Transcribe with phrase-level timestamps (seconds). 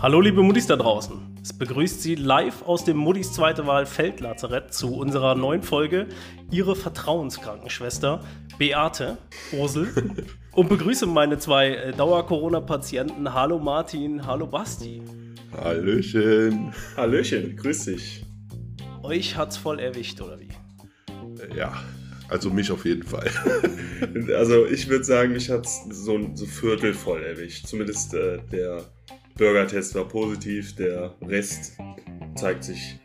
[0.00, 1.16] Hallo liebe Muttis da draußen.
[1.42, 6.06] Es begrüßt Sie live aus dem Muttis zweite Wahl Feldlazarett zu unserer neuen Folge
[6.52, 8.20] Ihre Vertrauenskrankenschwester
[8.58, 9.18] Beate
[9.52, 9.88] Ursel
[10.52, 13.34] und begrüße meine zwei äh, Dauer-Corona-Patienten.
[13.34, 15.02] Hallo Martin, hallo Basti.
[15.52, 16.72] Hallöchen.
[16.96, 18.24] Hallöchen, grüß dich.
[19.02, 20.48] Euch hat's voll erwischt, oder wie?
[21.56, 21.72] Ja,
[22.28, 23.30] also mich auf jeden Fall.
[24.36, 27.66] Also ich würde sagen, mich hat es so, so Viertel voll erwischt.
[27.66, 28.84] Zumindest äh, der
[29.36, 31.76] Bürgertest war positiv, der Rest
[32.36, 33.00] zeigt sich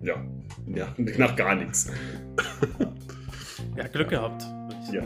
[0.00, 0.24] ja,
[0.66, 1.90] ja nach gar nichts.
[3.76, 4.42] Ja, Glück gehabt.
[4.90, 5.02] Ja.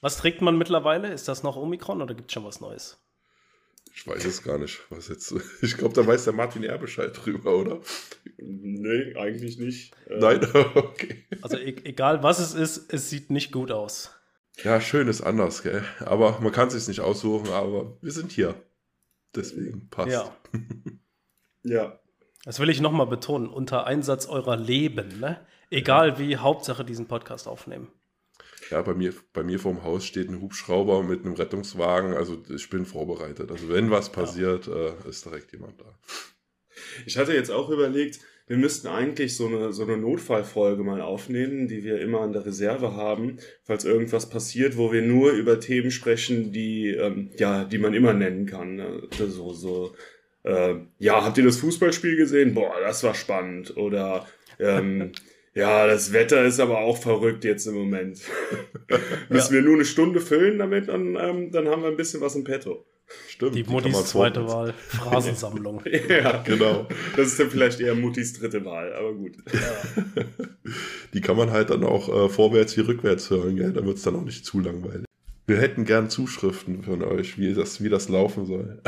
[0.00, 1.12] Was trägt man mittlerweile?
[1.12, 3.02] Ist das noch Omikron oder gibt es schon was Neues?
[3.94, 5.34] Ich weiß es gar nicht, was jetzt.
[5.62, 7.80] Ich glaube, da weiß der Martin eher Bescheid drüber, oder?
[8.38, 9.94] Nee, eigentlich nicht.
[10.08, 11.24] Äh, Nein, okay.
[11.42, 14.10] Also e egal was es ist, es sieht nicht gut aus.
[14.62, 15.84] Ja, schön ist anders, gell?
[16.00, 18.54] Aber man kann es sich nicht aussuchen, aber wir sind hier.
[19.34, 20.12] Deswegen passt.
[20.12, 20.36] Ja.
[21.62, 21.98] ja.
[22.44, 25.40] Das will ich nochmal betonen, unter Einsatz eurer Leben, ne?
[25.70, 27.88] Egal wie, Hauptsache diesen Podcast aufnehmen.
[28.72, 32.70] Ja, bei mir, bei mir vorm Haus steht ein Hubschrauber mit einem Rettungswagen, also ich
[32.70, 33.50] bin vorbereitet.
[33.50, 34.86] Also wenn was passiert, ja.
[34.86, 35.98] äh, ist direkt jemand da.
[37.04, 41.68] Ich hatte jetzt auch überlegt, wir müssten eigentlich so eine, so eine Notfallfolge mal aufnehmen,
[41.68, 45.90] die wir immer an der Reserve haben, falls irgendwas passiert, wo wir nur über Themen
[45.90, 48.76] sprechen, die, ähm, ja, die man immer nennen kann.
[48.76, 49.02] Ne?
[49.18, 49.94] So, so,
[50.44, 52.54] äh, ja, habt ihr das Fußballspiel gesehen?
[52.54, 53.76] Boah, das war spannend.
[53.76, 54.26] Oder,
[54.58, 55.12] ähm,
[55.54, 58.20] ja, das Wetter ist aber auch verrückt jetzt im Moment.
[59.28, 59.60] Müssen ja.
[59.60, 62.44] wir nur eine Stunde füllen damit, dann, ähm, dann haben wir ein bisschen was im
[62.44, 62.86] Petto.
[63.28, 63.54] Stimmt.
[63.54, 65.82] Die, die Muttis zweite Wahl, Phrasensammlung.
[66.08, 66.86] ja, genau.
[67.16, 69.32] Das ist dann vielleicht eher Muttis dritte Wahl, aber gut.
[69.52, 70.14] Ja.
[71.12, 73.72] Die kann man halt dann auch äh, vorwärts wie rückwärts hören, gell?
[73.72, 75.04] Da wird es dann auch nicht zu langweilig.
[75.46, 78.80] Wir hätten gern Zuschriften von euch, wie das, wie das laufen soll.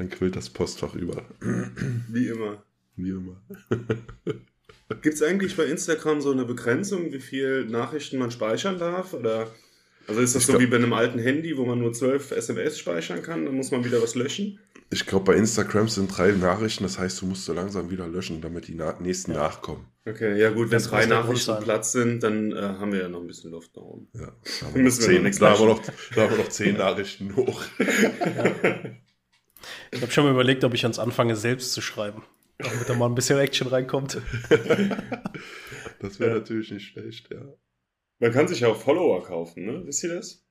[0.00, 1.26] Dann quillt das Postfach über.
[2.08, 2.64] Wie immer.
[2.96, 3.36] Wie immer.
[5.02, 9.12] Gibt es eigentlich bei Instagram so eine Begrenzung, wie viel Nachrichten man speichern darf?
[9.12, 9.48] Oder
[10.06, 12.30] also ist das ich so glaub, wie bei einem alten Handy, wo man nur 12
[12.30, 14.58] SMS speichern kann, dann muss man wieder was löschen?
[14.88, 18.40] Ich glaube, bei Instagram sind drei Nachrichten, das heißt, du musst so langsam wieder löschen,
[18.40, 19.40] damit die na nächsten ja.
[19.40, 19.84] nachkommen.
[20.06, 23.26] Okay, ja gut, wenn drei Nachrichten Platz sind, dann äh, haben wir ja noch ein
[23.26, 24.08] bisschen Luft nach oben.
[24.14, 25.82] Ja, da haben, wir, zehn, wir da haben, wir noch,
[26.14, 27.62] da haben wir noch zehn Nachrichten hoch.
[27.78, 28.80] Ja.
[29.90, 32.22] Ich habe schon mal überlegt, ob ich ans anfange, selbst zu schreiben.
[32.58, 34.20] Damit da mal ein bisschen Action reinkommt.
[36.00, 36.38] das wäre ja.
[36.38, 37.42] natürlich nicht schlecht, ja.
[38.18, 39.82] Man kann sich ja auch Follower kaufen, ne?
[39.86, 40.44] Wisst ihr das?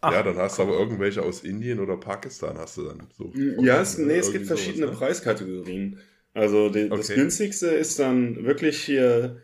[0.00, 3.32] Ach, ja, dann hast du aber irgendwelche aus Indien oder Pakistan hast du dann so.
[3.34, 5.06] Ja, es, nee, es gibt verschiedene sowas, ne?
[5.06, 6.00] Preiskategorien.
[6.34, 6.96] Also die, okay.
[6.96, 9.40] das günstigste ist dann wirklich hier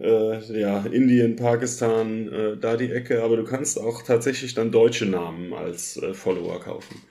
[0.00, 5.06] äh, ja, Indien, Pakistan, äh, da die Ecke, aber du kannst auch tatsächlich dann deutsche
[5.06, 7.02] Namen als äh, Follower kaufen.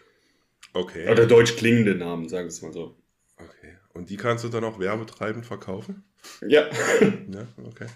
[0.73, 1.09] Okay.
[1.09, 2.95] Oder deutsch klingende Namen, sagen wir es mal so.
[3.37, 3.77] Okay.
[3.93, 6.03] Und die kannst du dann auch werbetreibend verkaufen?
[6.47, 6.69] Ja.
[7.01, 7.87] ja, okay.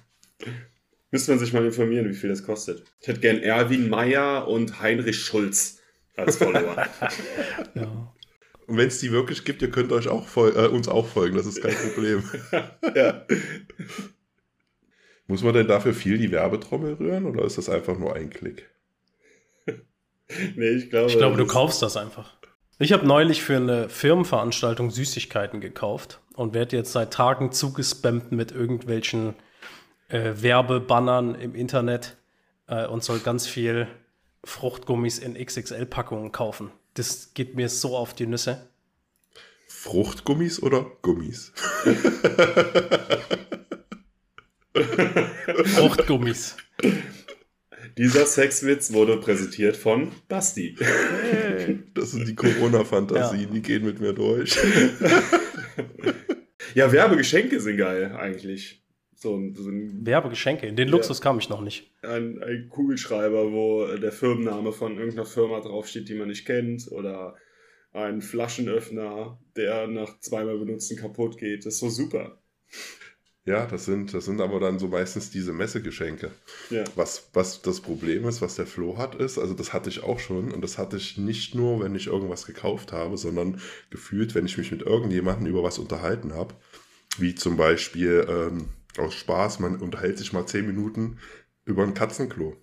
[1.12, 2.84] Müsste man sich mal informieren, wie viel das kostet.
[3.00, 5.80] Ich hätte gern Erwin Meyer und Heinrich Schulz
[6.18, 6.88] als Follower.
[7.76, 8.14] ja.
[8.68, 11.46] Und wenn es die wirklich gibt, ihr könnt euch auch äh, uns auch folgen, das
[11.46, 12.24] ist kein Problem.
[12.96, 13.26] ja.
[15.28, 18.70] Muss man denn dafür viel die Werbetrommel rühren oder ist das einfach nur ein Klick?
[20.56, 21.12] nee, ich glaube.
[21.12, 22.38] Ich glaube, du kaufst das einfach.
[22.78, 28.52] Ich habe neulich für eine Firmenveranstaltung Süßigkeiten gekauft und werde jetzt seit Tagen zugespammt mit
[28.52, 29.34] irgendwelchen
[30.10, 32.18] äh, Werbebannern im Internet
[32.68, 33.88] äh, und soll ganz viel
[34.44, 36.70] Fruchtgummis in XXL-Packungen kaufen.
[36.96, 38.68] Das geht mir so auf die Nüsse.
[39.70, 41.54] Fruchtgummis oder Gummis?
[45.76, 46.58] Fruchtgummis.
[47.98, 50.76] Dieser Sexwitz wurde präsentiert von Basti.
[51.94, 53.48] Das sind die Corona-Fantasien, ja.
[53.48, 54.58] die gehen mit mir durch.
[56.76, 58.84] Ja, Werbegeschenke sind geil eigentlich.
[59.16, 61.90] So ein, so ein Werbegeschenke, in den Luxus ja, kam ich noch nicht.
[62.02, 66.92] Ein, ein, Kugelschreiber, wo der Firmenname von irgendeiner Firma draufsteht, die man nicht kennt.
[66.92, 67.36] Oder
[67.94, 71.66] ein Flaschenöffner, der nach zweimal benutzen kaputt geht.
[71.66, 72.42] Das ist so super.
[73.46, 76.32] Ja, das sind, das sind aber dann so meistens diese Messegeschenke.
[76.72, 76.84] Ja.
[76.96, 80.18] Was, was das Problem ist, was der Flo hat, ist, also das hatte ich auch
[80.20, 83.62] schon und das hatte ich nicht nur, wenn ich irgendwas gekauft habe, sondern
[83.92, 86.56] gefühlt, wenn ich mich mit irgendjemandem über was unterhalten habe.
[87.18, 91.20] Wie zum Beispiel ähm, aus Spaß, man unterhält sich mal zehn Minuten
[91.66, 92.56] über ein Katzenklo.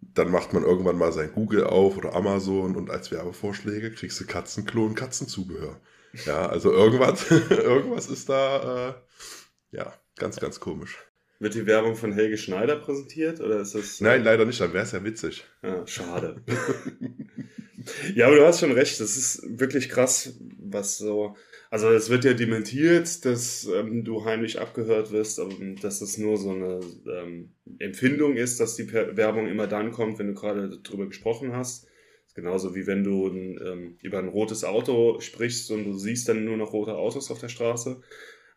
[0.00, 4.26] Dann macht man irgendwann mal sein Google auf oder Amazon und als Werbevorschläge kriegst du
[4.26, 5.80] Katzenklo und Katzenzubehör.
[6.26, 8.90] Ja, also irgendwas, irgendwas ist da.
[8.90, 8.94] Äh,
[9.76, 10.98] Ja, ganz, ganz komisch.
[11.38, 14.00] Wird die Werbung von Helge Schneider präsentiert oder ist das.
[14.00, 15.44] Nein, leider nicht, dann wäre es ja witzig.
[15.62, 16.42] Ja, schade.
[18.14, 21.36] ja, aber du hast schon recht, das ist wirklich krass, was so.
[21.68, 25.52] Also es wird ja dementiert, dass ähm, du heimlich abgehört wirst, aber
[25.82, 30.18] dass es nur so eine ähm, Empfindung ist, dass die per Werbung immer dann kommt,
[30.18, 31.86] wenn du gerade drüber gesprochen hast.
[32.34, 36.44] Genauso wie wenn du ein, ähm, über ein rotes Auto sprichst und du siehst dann
[36.44, 38.00] nur noch rote Autos auf der Straße.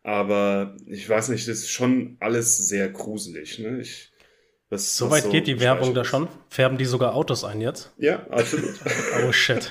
[0.02, 3.58] Aber ich weiß nicht, das ist schon alles sehr gruselig.
[3.58, 3.80] Ne?
[3.80, 4.10] Ich,
[4.70, 6.28] was, so weit so geht die Werbung da schon?
[6.48, 7.92] Färben die sogar Autos ein jetzt?
[7.98, 8.74] Ja, absolut.
[9.26, 9.70] oh shit.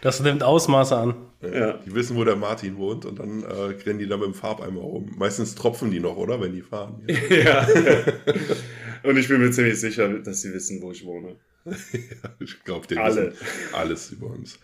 [0.00, 1.14] Das nimmt Ausmaße an.
[1.42, 1.74] Ja.
[1.84, 3.52] Die wissen, wo der Martin wohnt und dann äh,
[3.84, 5.14] rennen die da mit dem Farbeimer rum.
[5.16, 6.40] Meistens tropfen die noch, oder?
[6.40, 7.02] Wenn die fahren.
[7.30, 7.66] Ja.
[7.68, 8.04] ja.
[9.02, 11.36] und ich bin mir ziemlich sicher, dass sie wissen, wo ich wohne.
[11.64, 11.72] ja,
[12.40, 13.32] ich glaube, die Alle.
[13.32, 14.58] wissen alles über uns.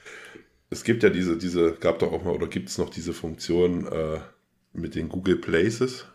[0.70, 3.86] Es gibt ja diese, diese, gab doch auch mal, oder gibt es noch diese Funktion
[3.86, 4.18] äh,
[4.76, 6.06] mit den Google Places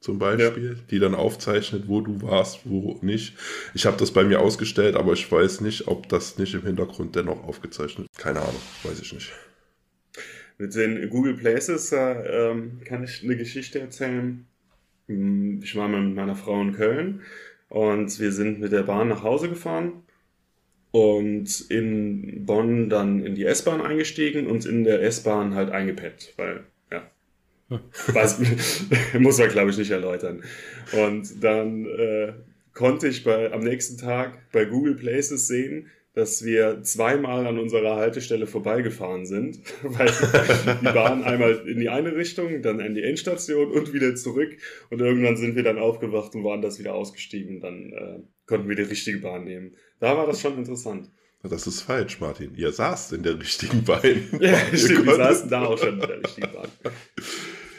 [0.00, 0.82] zum Beispiel, ja.
[0.90, 3.34] die dann aufzeichnet, wo du warst, wo nicht.
[3.72, 7.14] Ich habe das bei mir ausgestellt, aber ich weiß nicht, ob das nicht im Hintergrund
[7.14, 8.08] dennoch aufgezeichnet.
[8.18, 9.32] Keine Ahnung, weiß ich nicht.
[10.58, 14.44] Mit den Google Places äh, ähm, kann ich eine Geschichte erzählen.
[15.06, 17.22] Hm, ich war mal mit meiner Frau in Köln
[17.68, 20.02] und wir sind mit der Bahn nach Hause gefahren
[20.90, 26.64] und in Bonn dann in die S-Bahn eingestiegen und in der S-Bahn halt eingepennt, weil,
[28.08, 28.40] was,
[29.18, 30.42] muss man glaube ich nicht erläutern.
[30.92, 32.32] Und dann äh,
[32.74, 37.96] konnte ich bei, am nächsten Tag bei Google Places sehen, dass wir zweimal an unserer
[37.96, 40.12] Haltestelle vorbeigefahren sind, weil
[40.80, 44.56] die Bahn einmal in die eine Richtung, dann in die Endstation und wieder zurück.
[44.90, 47.60] Und irgendwann sind wir dann aufgewacht und waren das wieder ausgestiegen.
[47.60, 49.74] Dann äh, konnten wir die richtige Bahn nehmen.
[50.00, 51.10] Da war das schon interessant.
[51.42, 52.54] Das ist falsch, Martin.
[52.54, 54.00] Ihr saßt in der richtigen Bahn.
[54.40, 56.68] ja, stimmt, wir saßen da auch schon in der richtigen Bahn.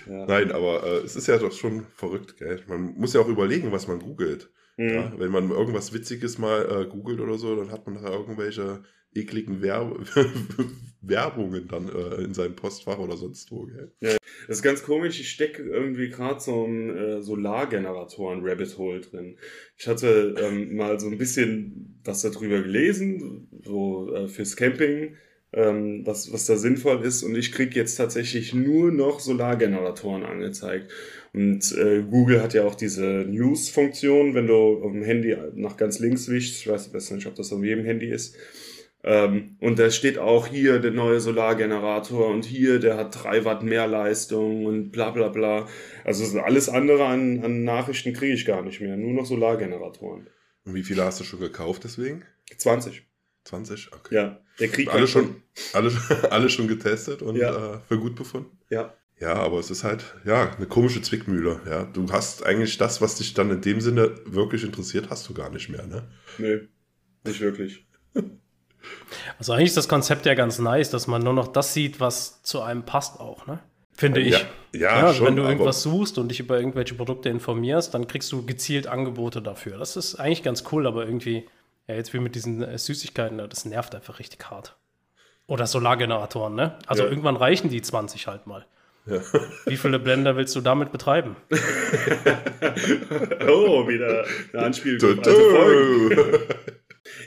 [0.08, 0.26] Ja.
[0.26, 2.62] Nein, aber äh, es ist ja doch schon verrückt, gell?
[2.68, 4.50] Man muss ja auch überlegen, was man googelt.
[4.78, 4.90] Mhm.
[4.90, 8.84] Ja, wenn man irgendwas Witziges mal äh, googelt oder so, dann hat man da irgendwelche
[9.16, 10.10] ekligen Werb
[11.02, 13.66] Werbungen dann äh, in seinem Postfach oder sonst wo.
[13.66, 13.92] Gell?
[14.00, 14.18] Ja,
[14.48, 15.20] das ist ganz komisch.
[15.20, 19.38] Ich stecke irgendwie gerade so ein äh, Solargeneratoren-Rabbit Hole drin.
[19.78, 25.18] Ich hatte ähm, mal so ein bisschen was darüber gelesen, so äh, fürs Camping
[25.54, 27.24] ähm, was, was da sinnvoll ist.
[27.24, 30.92] Und ich kriege jetzt tatsächlich nur noch Solargeneratoren angezeigt.
[31.34, 36.00] Und äh, Google hat ja auch diese News-Funktion, wenn du auf dem Handy nach ganz
[36.00, 36.62] links wischst.
[36.62, 38.36] Ich weiß nicht, ob das auf jedem Handy ist.
[39.06, 43.62] Ähm, und da steht auch hier der neue Solargenerator und hier, der hat drei Watt
[43.62, 45.68] mehr Leistung und bla bla bla.
[46.06, 48.96] Also alles andere an, an Nachrichten kriege ich gar nicht mehr.
[48.96, 50.28] Nur noch Solargeneratoren.
[50.66, 52.24] Und wie viele hast du schon gekauft deswegen?
[52.58, 53.04] 20.
[53.46, 53.92] 20?
[53.94, 54.16] Okay.
[54.16, 55.42] Ja, der Krieg alle schon,
[55.74, 55.92] alle,
[56.30, 57.76] alle schon getestet und ja.
[57.76, 58.58] äh, für gut befunden?
[58.70, 58.94] Ja.
[59.20, 61.62] Ja, aber es ist halt, ja, eine komische Zwickmühle.
[61.70, 65.34] Ja, du hast eigentlich das, was dich dann in dem Sinne wirklich interessiert, hast du
[65.34, 66.10] gar nicht mehr, ne?
[66.38, 66.68] Nö,
[67.24, 67.86] nicht wirklich.
[69.40, 72.44] Also eigentlich ist das Konzept ja ganz nice, dass man nur noch das sieht, was
[72.44, 73.60] zu einem passt auch, ne?
[73.94, 74.34] Finde ich.
[74.34, 74.40] Ja,
[74.74, 78.08] ja, ja also schon, wenn du irgendwas suchst und dich über irgendwelche Produkte informierst, dann
[78.08, 79.78] kriegst du gezielt Angebote dafür.
[79.78, 81.48] Das ist eigentlich ganz cool, aber irgendwie
[81.88, 84.78] ja, jetzt wie mit diesen äh, Süßigkeiten, das nervt einfach richtig hart.
[85.48, 86.78] Oder Solargeneratoren, ne?
[86.88, 87.10] Also ja.
[87.10, 88.66] irgendwann reichen die 20 halt mal.
[89.06, 89.22] Ja.
[89.66, 91.36] Wie viele Blender willst du damit betreiben?
[93.50, 95.22] oh, wieder eine Anspielung.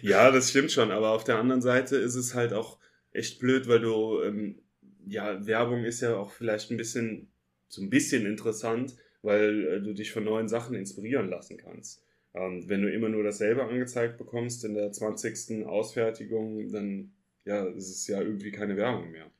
[0.02, 2.78] ja, das stimmt schon, aber auf der anderen Seite ist es halt auch
[3.12, 4.62] echt blöd, weil du, ähm,
[5.06, 7.30] ja, Werbung ist ja auch vielleicht ein bisschen,
[7.68, 12.05] so ein bisschen interessant, weil äh, du dich von neuen Sachen inspirieren lassen kannst.
[12.36, 15.66] Ähm, wenn du immer nur dasselbe angezeigt bekommst in der 20.
[15.66, 17.12] Ausfertigung, dann
[17.46, 19.30] ja, ist es ja irgendwie keine Werbung mehr.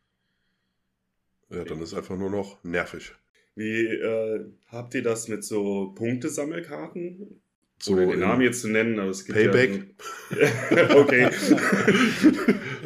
[1.51, 3.13] Ja, dann ist es einfach nur noch nervig.
[3.55, 7.41] Wie äh, habt ihr das mit so Punktesammelkarten?
[7.79, 9.95] So Ohne den Namen jetzt zu nennen, aber es gibt Payback.
[10.71, 11.29] Ja, okay.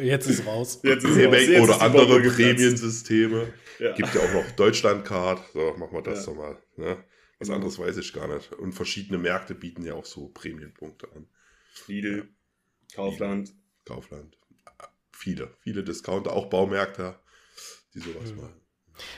[0.01, 0.81] Jetzt ist raus.
[0.83, 1.69] Jetzt ist Payback raus.
[1.69, 3.53] oder andere Prämiensysteme.
[3.79, 3.93] Ja.
[3.93, 5.41] Gibt ja auch noch Deutschlandcard.
[5.53, 6.33] So, machen wir das ja.
[6.33, 6.57] doch mal.
[6.75, 6.97] Ne?
[7.41, 7.55] Was mhm.
[7.55, 8.53] anderes weiß ich gar nicht.
[8.53, 11.27] Und verschiedene Märkte bieten ja auch so Prämienpunkte an.
[11.87, 12.95] Lidl, ja.
[12.95, 13.49] Kaufland.
[13.49, 14.37] Lidl, Kaufland.
[15.11, 17.15] Viele, viele Discounter, auch Baumärkte,
[17.95, 18.41] die sowas mhm.
[18.41, 18.61] machen.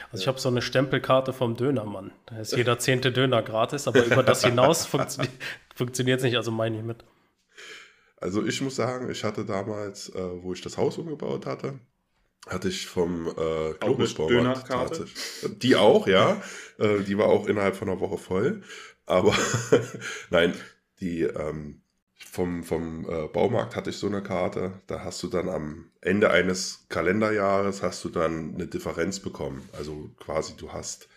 [0.09, 2.13] Also ich habe so eine Stempelkarte vom Dönermann.
[2.27, 5.25] Da ist jeder zehnte Döner gratis, aber über das hinaus funktio
[5.75, 7.03] funktioniert es nicht, also meine ich mit.
[8.15, 11.77] Also ich muss sagen, ich hatte damals, äh, wo ich das Haus umgebaut hatte,
[12.47, 15.59] hatte ich vom äh, Globusbaumarkt tatsächlich.
[15.59, 16.41] Die auch, ja.
[16.77, 18.63] Äh, die war auch innerhalb von einer Woche voll.
[19.05, 19.35] Aber
[20.29, 20.53] nein,
[20.99, 21.81] die ähm,
[22.15, 24.81] vom, vom äh, Baumarkt hatte ich so eine Karte.
[24.87, 29.67] Da hast du dann am Ende eines Kalenderjahres hast du dann eine Differenz bekommen.
[29.73, 31.07] Also quasi du hast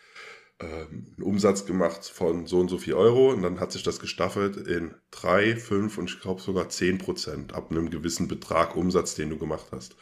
[0.59, 4.57] einen Umsatz gemacht von so und so viel Euro und dann hat sich das gestaffelt
[4.57, 9.31] in drei, fünf und ich glaube sogar zehn Prozent ab einem gewissen Betrag Umsatz, den
[9.31, 9.97] du gemacht hast.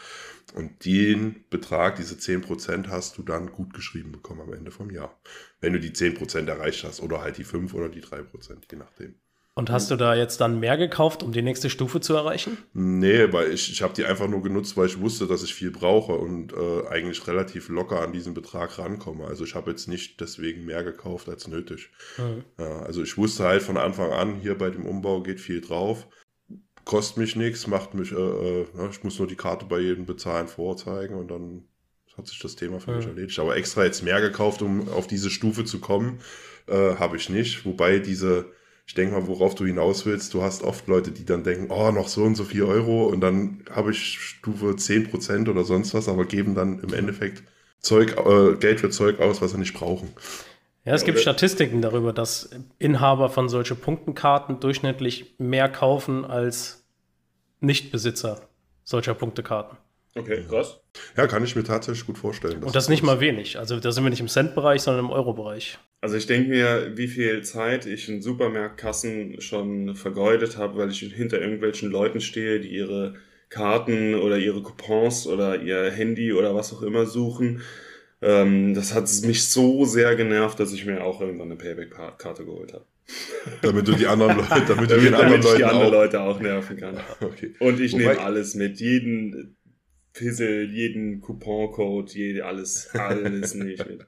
[0.55, 4.91] Und den Betrag, diese zehn Prozent, hast du dann gut geschrieben bekommen am Ende vom
[4.91, 5.21] Jahr.
[5.61, 8.67] Wenn du die zehn Prozent erreicht hast oder halt die fünf oder die drei Prozent,
[8.71, 9.17] je nachdem.
[9.57, 12.59] Und hast du da jetzt dann mehr gekauft, um die nächste Stufe zu erreichen?
[12.73, 15.71] Nee, weil ich, ich habe die einfach nur genutzt, weil ich wusste, dass ich viel
[15.71, 19.27] brauche und äh, eigentlich relativ locker an diesen Betrag rankomme.
[19.27, 21.91] Also ich habe jetzt nicht deswegen mehr gekauft als nötig.
[22.19, 22.43] Mhm.
[22.59, 26.09] Ja, also ich wusste halt von Anfang an, hier bei dem Umbau geht viel drauf.
[26.85, 30.49] Kostet mich nichts, macht mich, äh, äh, ich muss nur die Karte bei jedem bezahlen,
[30.49, 31.69] vorzeigen und dann
[32.17, 32.97] hat sich das Thema für mhm.
[32.97, 33.39] mich erledigt.
[33.39, 36.19] Aber extra jetzt mehr gekauft, um auf diese Stufe zu kommen,
[36.67, 37.65] äh, habe ich nicht.
[37.65, 38.47] Wobei diese
[38.87, 41.91] ich denke mal, worauf du hinaus willst, du hast oft Leute, die dann denken, oh,
[41.91, 46.09] noch so und so viel Euro und dann habe ich Stufe 10% oder sonst was,
[46.09, 47.43] aber geben dann im Endeffekt
[47.81, 50.11] Zeug, äh, Geld für Zeug aus, was sie nicht brauchen.
[50.85, 56.85] Ja, es gibt Statistiken darüber, dass Inhaber von solchen Punktenkarten durchschnittlich mehr kaufen als
[57.61, 58.49] Nichtbesitzer
[58.83, 59.79] solcher Punktekarten.
[60.15, 60.79] Okay, krass.
[61.17, 62.63] Ja, kann ich mir tatsächlich gut vorstellen.
[62.63, 63.59] Und das nicht mal wenig.
[63.59, 65.79] Also da sind wir nicht im Cent-Bereich, sondern im Euro-Bereich.
[66.05, 70.99] Also ich denke mir, wie viel Zeit ich in Supermarktkassen schon vergeudet habe, weil ich
[70.99, 73.15] hinter irgendwelchen Leuten stehe, die ihre
[73.49, 77.63] Karten oder ihre Coupons oder ihr Handy oder was auch immer suchen.
[78.21, 82.75] Ähm, das hat mich so sehr genervt, dass ich mir auch irgendwann eine Payback-Karte geholt
[82.75, 82.85] habe.
[83.63, 85.93] damit du die anderen Leute, damit du damit, den anderen Leuten die anderen auch...
[85.93, 87.01] Leute auch nerven kann.
[87.23, 87.55] Okay.
[87.61, 89.57] Und ich nehme alles mit, jeden
[90.13, 94.07] Pissel, jeden Couponcode, jede, alles, alles nicht mit.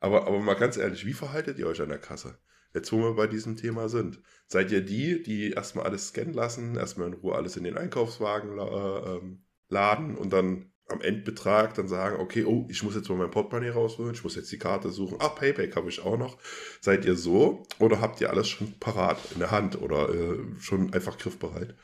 [0.00, 2.38] Aber, aber mal ganz ehrlich, wie verhaltet ihr euch an der Kasse?
[2.74, 4.20] Jetzt, wo wir bei diesem Thema sind.
[4.48, 8.58] Seid ihr die, die erstmal alles scannen lassen, erstmal in Ruhe alles in den Einkaufswagen
[8.58, 13.16] äh, ähm, laden und dann am Endbetrag dann sagen, okay, oh, ich muss jetzt mal
[13.16, 15.18] mein Portemonnaie rausholen, ich muss jetzt die Karte suchen.
[15.20, 16.38] Ach, Payback habe ich auch noch.
[16.80, 20.92] Seid ihr so oder habt ihr alles schon parat in der Hand oder äh, schon
[20.92, 21.74] einfach griffbereit?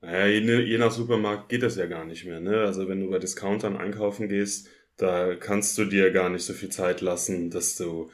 [0.00, 2.40] Naja, je, je, nach Supermarkt geht das ja gar nicht mehr.
[2.40, 2.60] Ne?
[2.60, 6.68] Also wenn du bei Discountern einkaufen gehst, da kannst du dir gar nicht so viel
[6.68, 8.10] Zeit lassen, dass du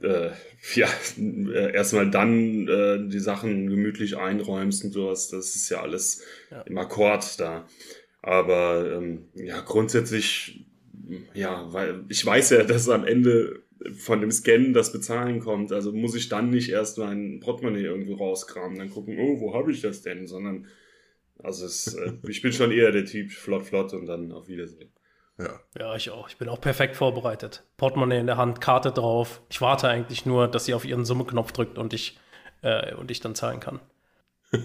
[0.00, 0.30] äh,
[0.74, 5.28] ja äh, erstmal dann äh, die Sachen gemütlich einräumst und sowas.
[5.28, 6.62] Das ist ja alles ja.
[6.62, 7.66] im Akkord da.
[8.22, 10.64] Aber ähm, ja, grundsätzlich,
[11.34, 13.62] ja, weil ich weiß ja, dass am Ende
[13.96, 15.72] von dem Scannen das Bezahlen kommt.
[15.72, 19.72] Also muss ich dann nicht erst mein Portemonnaie irgendwo rauskramen, dann gucken, oh, wo habe
[19.72, 20.28] ich das denn?
[20.28, 20.68] Sondern
[21.42, 24.90] also es, äh, ich bin schon eher der Typ flott, flott und dann auf Wiedersehen.
[25.42, 25.60] Ja.
[25.78, 26.28] ja, ich auch.
[26.28, 27.64] Ich bin auch perfekt vorbereitet.
[27.76, 29.40] Portemonnaie in der Hand, Karte drauf.
[29.50, 32.18] Ich warte eigentlich nur, dass sie auf ihren Summeknopf drückt und ich,
[32.62, 33.80] äh, und ich dann zahlen kann.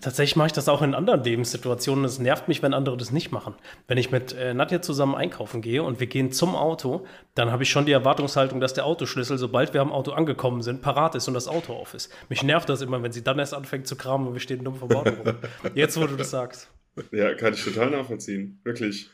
[0.00, 2.04] Tatsächlich mache ich das auch in anderen Lebenssituationen.
[2.04, 3.54] Es nervt mich, wenn andere das nicht machen.
[3.88, 7.04] Wenn ich mit äh, Nadja zusammen einkaufen gehe und wir gehen zum Auto,
[7.34, 10.82] dann habe ich schon die Erwartungshaltung, dass der Autoschlüssel, sobald wir am Auto angekommen sind,
[10.82, 12.12] parat ist und das Auto auf ist.
[12.28, 14.76] Mich nervt das immer, wenn sie dann erst anfängt zu kramen und wir stehen dumm
[14.76, 15.34] vom Auto rum.
[15.74, 16.70] Jetzt, wo du das sagst.
[17.10, 18.60] Ja, kann ich total nachvollziehen.
[18.62, 19.10] Wirklich.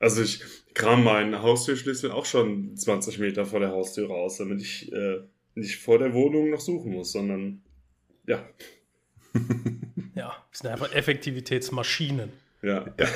[0.00, 0.42] Also ich
[0.74, 5.20] kram meinen Haustürschlüssel auch schon 20 Meter vor der Haustür raus, damit ich äh,
[5.54, 7.62] nicht vor der Wohnung noch suchen muss, sondern
[8.26, 8.48] ja.
[10.14, 12.30] ja, das sind einfach Effektivitätsmaschinen.
[12.62, 12.86] Ja.
[12.98, 13.06] ja.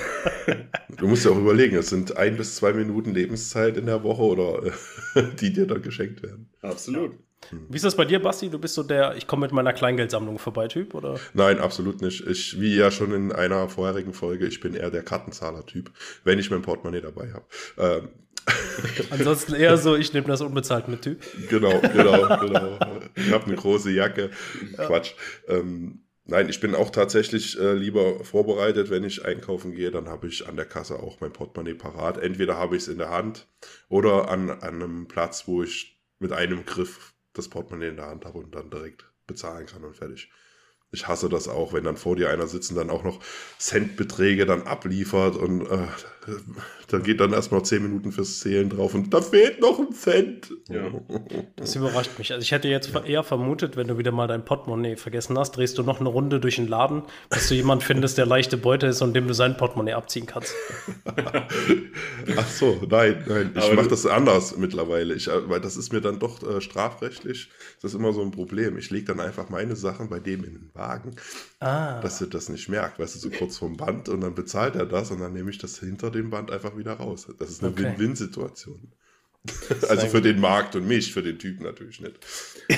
[0.97, 4.23] Du musst ja auch überlegen, es sind ein bis zwei Minuten Lebenszeit in der Woche
[4.23, 4.73] oder
[5.41, 6.49] die dir dann geschenkt werden.
[6.61, 7.13] Absolut.
[7.13, 7.19] Ja.
[7.51, 8.51] Wie ist das bei dir, Basti?
[8.51, 11.19] Du bist so der, ich komme mit meiner Kleingeldsammlung vorbei Typ, oder?
[11.33, 12.27] Nein, absolut nicht.
[12.27, 15.91] Ich, wie ja schon in einer vorherigen Folge, ich bin eher der Kartenzahler-Typ,
[16.25, 17.45] wenn ich mein Portemonnaie dabei habe.
[17.79, 18.09] Ähm.
[19.11, 21.23] Ansonsten eher so, ich nehme das unbezahlt mit Typ.
[21.49, 22.79] Genau, genau, genau.
[23.15, 24.31] Ich habe eine große Jacke.
[24.77, 24.87] Ja.
[24.87, 25.13] Quatsch.
[25.49, 30.27] Ähm, Nein, ich bin auch tatsächlich äh, lieber vorbereitet, wenn ich einkaufen gehe, dann habe
[30.27, 32.17] ich an der Kasse auch mein Portemonnaie parat.
[32.17, 33.47] Entweder habe ich es in der Hand
[33.91, 38.25] oder an, an einem Platz, wo ich mit einem Griff das Portemonnaie in der Hand
[38.25, 40.31] habe und dann direkt bezahlen kann und fertig.
[40.93, 43.21] Ich hasse das auch, wenn dann vor dir einer sitzt und dann auch noch
[43.59, 45.89] Centbeträge dann abliefert und äh,
[46.89, 50.53] da geht dann erstmal zehn Minuten fürs Zählen drauf und da fehlt noch ein Cent.
[50.69, 50.91] Ja.
[51.57, 52.33] Das überrascht mich.
[52.33, 53.03] Also ich hätte jetzt ja.
[53.03, 56.41] eher vermutet, wenn du wieder mal dein Portemonnaie vergessen hast, drehst du noch eine Runde
[56.41, 59.57] durch den Laden, bis du jemanden findest, der leichte Beute ist und dem du sein
[59.57, 60.55] Portemonnaie abziehen kannst.
[62.37, 63.53] Ach so, nein, nein.
[63.57, 65.15] Ich mache das anders mittlerweile.
[65.15, 67.51] Ich, weil das ist mir dann doch äh, strafrechtlich,
[67.81, 68.79] das ist immer so ein Problem.
[68.79, 71.17] Ich lege dann einfach meine Sachen bei dem in den Wagen,
[71.61, 72.01] ah.
[72.01, 72.99] dass er das nicht merkt.
[72.99, 75.59] Weißt du, so kurz vorm Band und dann bezahlt er das und dann nehme ich
[75.59, 77.27] das hinter dem Band einfach wieder raus.
[77.39, 77.85] Das ist eine okay.
[77.85, 78.93] Win-Win-Situation.
[79.89, 82.17] Also für den Markt und mich, für den Typen natürlich nicht.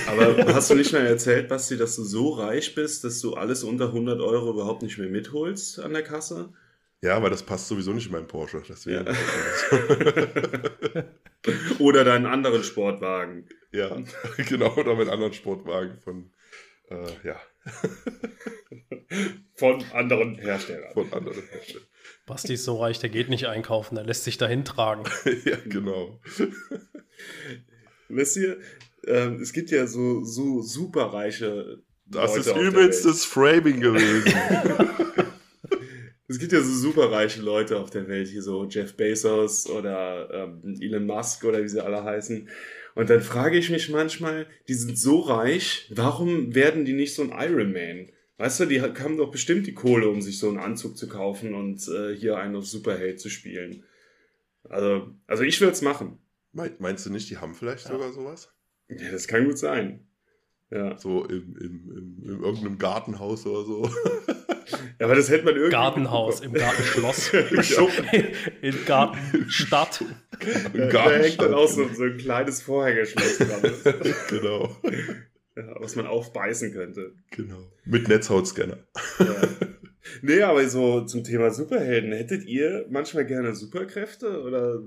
[0.09, 3.63] Aber hast du nicht mehr erzählt, Basti, dass du so reich bist, dass du alles
[3.63, 6.53] unter 100 Euro überhaupt nicht mehr mitholst an der Kasse?
[7.03, 8.63] Ja, weil das passt sowieso nicht in meinen Porsche.
[8.69, 9.07] Deswegen.
[9.07, 9.15] Ja.
[11.79, 13.47] oder deinen anderen Sportwagen.
[13.71, 13.97] Ja,
[14.49, 16.33] genau, oder mit anderen Sportwagen von,
[16.91, 17.41] äh, ja.
[19.55, 20.93] Von anderen Herstellern.
[20.95, 21.87] Von anderen Herstellern.
[22.27, 25.05] Basti ist so reich, der geht nicht einkaufen, der lässt sich dahin tragen.
[25.45, 26.21] ja, genau.
[28.09, 28.59] Wisst ihr,
[29.07, 31.83] äh, es gibt ja so, so superreiche.
[32.05, 34.35] Das Leute ist auf der übelstes Framing gewesen.
[36.29, 40.77] Es gibt ja so superreiche Leute auf der Welt, hier so Jeff Bezos oder ähm,
[40.81, 42.49] Elon Musk oder wie sie alle heißen.
[42.97, 47.23] Und dann frage ich mich manchmal, die sind so reich, warum werden die nicht so
[47.23, 48.09] ein Iron Man?
[48.39, 51.55] Weißt du, die haben doch bestimmt die Kohle, um sich so einen Anzug zu kaufen
[51.55, 53.85] und äh, hier einen auf Superheld zu spielen.
[54.69, 56.19] Also, also ich würde es machen.
[56.53, 57.93] Meinst du nicht, die haben vielleicht Ja.
[57.93, 58.53] sogar sowas?
[58.89, 60.07] Ja, das kann gut sein.
[60.71, 60.99] Ja.
[60.99, 63.91] So im, im, im, in irgendeinem Gartenhaus oder so.
[64.99, 65.71] ja, aber das hätte man irgendwie.
[65.73, 67.29] Gartenhaus, im Gartenschloss,
[68.63, 70.05] in Gartenstadt.
[70.75, 73.63] Im Da hängt dann auch so, so ein kleines Vorhängeschloss dran,
[74.29, 74.77] genau.
[75.57, 77.13] Ja, was man aufbeißen könnte.
[77.31, 77.59] genau.
[77.85, 78.79] Mit Netzhautscanner.
[79.19, 79.49] Ja.
[80.23, 84.81] Nee, aber so zum Thema Superhelden, hättet ihr manchmal gerne Superkräfte oder?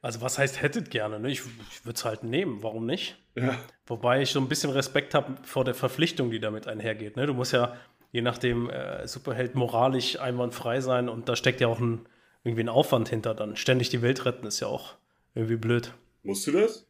[0.00, 1.18] Also was heißt hättet gerne?
[1.18, 1.30] Ne?
[1.30, 3.18] Ich, ich würde es halt nehmen, warum nicht?
[3.34, 7.16] Ja, Wobei ich so ein bisschen Respekt habe vor der Verpflichtung, die damit einhergeht.
[7.16, 7.26] Ne?
[7.26, 7.76] Du musst ja
[8.12, 12.06] je nachdem äh, Superheld moralisch einwandfrei sein und da steckt ja auch ein,
[12.44, 13.34] irgendwie ein Aufwand hinter.
[13.34, 14.96] Dann ständig die Welt retten ist ja auch
[15.34, 15.94] irgendwie blöd.
[16.22, 16.86] musst du das?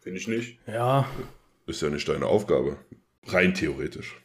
[0.00, 0.58] Finde ich nicht.
[0.66, 1.08] Ja,
[1.66, 2.78] Ist ja nicht deine Aufgabe.
[3.26, 4.16] Rein theoretisch.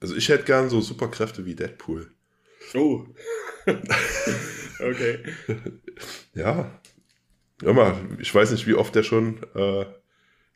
[0.00, 2.10] Also ich hätte gern so Superkräfte wie Deadpool.
[2.74, 3.04] Oh.
[4.80, 5.18] okay.
[6.34, 6.80] Ja.
[7.62, 9.86] Mal, ich weiß nicht, wie oft der schon äh,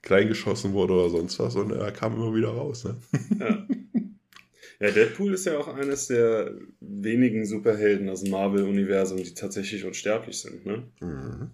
[0.02, 2.84] kleingeschossen wurde oder sonst was und er kam immer wieder raus.
[2.84, 2.96] Ne?
[3.38, 3.66] Ja.
[4.80, 10.40] ja, Deadpool ist ja auch eines der wenigen Superhelden aus dem Marvel-Universum, die tatsächlich unsterblich
[10.40, 10.88] sind, ne?
[11.00, 11.50] Mhm.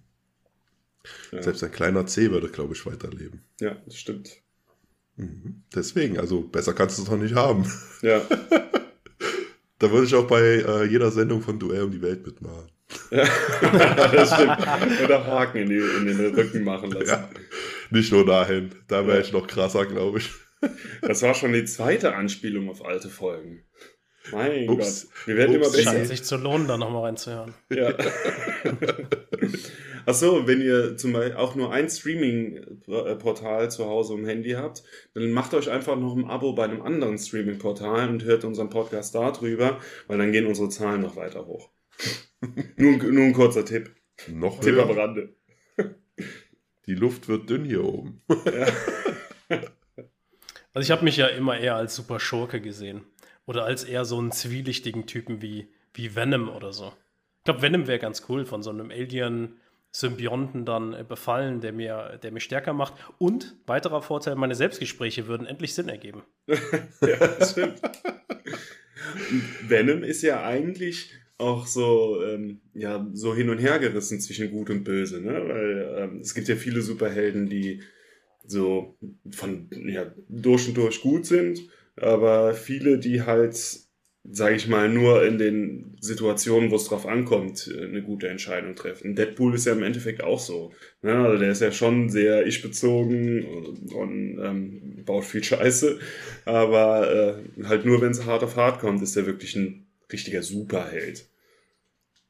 [1.33, 3.44] Ja, Selbst ein kleiner C würde, glaube ich, weiterleben.
[3.61, 4.40] ja das stimmt.
[5.16, 5.62] Mhm.
[5.75, 7.64] Deswegen, also besser kannst du es doch nicht haben.
[8.03, 8.20] Ja.
[9.81, 12.70] Da würde ich auch bei äh, jeder Sendung von Duell um die Welt mitmachen.
[13.11, 13.24] ja.
[14.09, 14.57] das stimmt.
[15.05, 17.09] Oder Haken in, die, in den Rücken machen lassen.
[17.09, 17.29] Ja.
[17.90, 18.70] Nicht nur dahin.
[18.87, 19.24] Da wäre Ja.
[19.24, 20.31] ich noch krasser, glaube ich.
[21.03, 23.64] Das war schon die zweite Anspielung auf alte Folgen.
[24.33, 25.09] Mein Ups.
[25.09, 25.27] Gott.
[25.27, 25.66] Wir werden Ups.
[25.66, 25.90] immer besser.
[25.90, 27.53] scheint sich zu lohnen, da nochmal reinzuhören.
[27.68, 27.92] Ja.
[30.07, 34.83] Achso, wenn ihr zum Beispiel auch nur ein Streaming-Portal zu Hause im Handy habt,
[35.14, 39.14] dann macht euch einfach noch ein Abo bei einem anderen Streaming-Portal und hört unseren Podcast
[39.14, 41.71] darüber, weil dann gehen unsere Zahlen noch weiter hoch.
[42.77, 43.95] nur, nur ein kurzer Tipp.
[44.29, 44.97] Noch Tipp am höher.
[44.97, 45.37] Rande.
[46.87, 48.23] Die Luft wird dünn hier oben.
[50.75, 53.05] Also ich habe mich ja immer eher als super Schurke gesehen.
[53.47, 56.93] Oder als eher so einen zwielichtigen Typen wie, wie Venom oder so.
[57.38, 58.90] Ich glaube, Venom wäre ganz cool, von so einem
[59.94, 62.94] Alien-Symbionten dann äh, befallen, der, mir, der mich stärker macht.
[63.18, 66.22] Und weiterer Vorteil, meine Selbstgespräche würden endlich Sinn ergeben.
[67.00, 67.80] Ja, stimmt.
[69.68, 74.70] Venom ist ja eigentlich auch so, ähm, ja, so hin und her gerissen zwischen Gut
[74.70, 75.33] und Böse, ne?
[75.33, 77.83] Weil ähm, es gibt ja viele Superhelden, die
[78.46, 78.96] so
[79.30, 81.61] von ja, durch und durch gut sind,
[81.96, 83.57] aber viele, die halt,
[84.31, 88.75] sage ich mal, nur in den Situationen, wo es drauf ankommt, äh, eine gute Entscheidung
[88.75, 89.15] treffen.
[89.15, 90.73] Deadpool ist ja im Endeffekt auch so.
[91.03, 91.15] Ne?
[91.15, 95.99] Also der ist ja schon sehr ich-bezogen und, und ähm, baut viel Scheiße,
[96.45, 100.43] aber äh, halt nur, wenn es hart auf hart kommt, ist er wirklich ein richtiger
[100.43, 101.27] Superheld.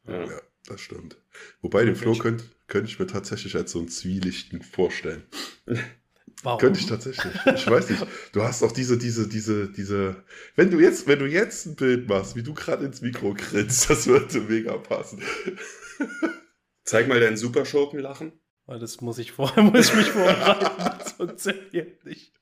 [0.07, 0.25] Ja.
[0.25, 1.17] Ja, das stimmt.
[1.63, 5.23] Wobei den Flo könnte könnte ich mir tatsächlich als so einen Zwielichten vorstellen.
[6.42, 6.61] Warum?
[6.61, 7.33] Könnte ich tatsächlich.
[7.55, 8.07] Ich weiß nicht.
[8.33, 10.25] Du hast auch diese, diese, diese, diese.
[10.57, 13.88] Wenn du jetzt, wenn du jetzt ein Bild machst, wie du gerade ins Mikro grinst,
[13.88, 15.23] das würde mega passen.
[16.85, 18.33] Zeig mal deinen Superschurkenlachen.
[18.66, 20.99] Weil das muss ich vorher, muss ich mich vorbereiten.
[20.99, 22.33] Das funktioniert nicht.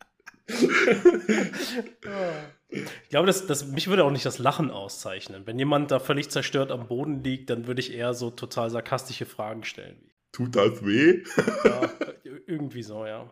[2.69, 5.47] ich glaube, das, das, mich würde auch nicht das Lachen auszeichnen.
[5.47, 9.27] Wenn jemand da völlig zerstört am Boden liegt, dann würde ich eher so total sarkastische
[9.27, 10.11] Fragen stellen.
[10.33, 11.23] Tut das weh?
[11.65, 11.91] Ja,
[12.47, 13.31] irgendwie so, ja.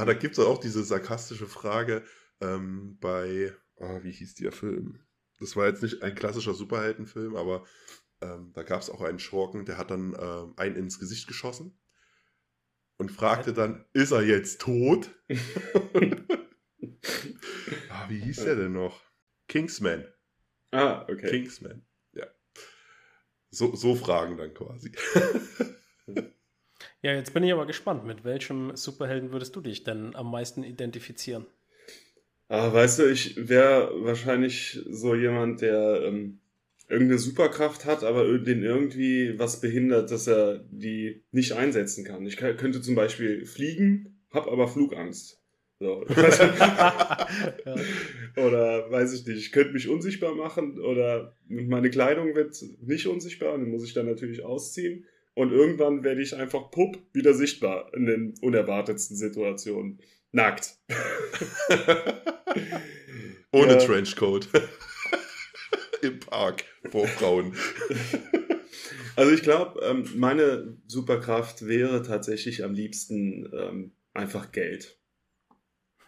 [0.00, 2.02] Ah, da gibt es auch diese sarkastische Frage
[2.40, 4.98] ähm, bei, ah, wie hieß der Film?
[5.38, 7.66] Das war jetzt nicht ein klassischer Superheldenfilm, aber
[8.22, 11.78] ähm, da gab es auch einen Schurken, der hat dann ähm, einen ins Gesicht geschossen
[12.96, 15.10] und fragte dann, ist er jetzt tot?
[17.90, 19.02] ah, wie hieß der denn noch?
[19.48, 20.06] Kingsman.
[20.70, 21.28] Ah, okay.
[21.28, 22.26] Kingsman, ja.
[23.50, 24.92] So, so Fragen dann quasi.
[27.02, 28.04] Ja, jetzt bin ich aber gespannt.
[28.04, 31.46] Mit welchem Superhelden würdest du dich denn am meisten identifizieren?
[32.48, 36.40] Ah, weißt du, ich wäre wahrscheinlich so jemand, der ähm,
[36.88, 42.26] irgendeine Superkraft hat, aber den irgendwie was behindert, dass er die nicht einsetzen kann.
[42.26, 45.40] Ich könnte zum Beispiel fliegen, hab aber Flugangst.
[45.78, 46.04] So.
[48.36, 53.56] oder weiß ich nicht, ich könnte mich unsichtbar machen oder meine Kleidung wird nicht unsichtbar,
[53.56, 55.06] dann muss ich dann natürlich ausziehen.
[55.34, 60.00] Und irgendwann werde ich einfach pupp wieder sichtbar in den unerwartetsten Situationen.
[60.32, 60.76] Nackt.
[63.52, 63.78] Ohne ja.
[63.78, 64.48] Trenchcoat.
[66.02, 67.54] Im Park vor Frauen.
[69.16, 74.99] Also ich glaube, ähm, meine Superkraft wäre tatsächlich am liebsten ähm, einfach Geld.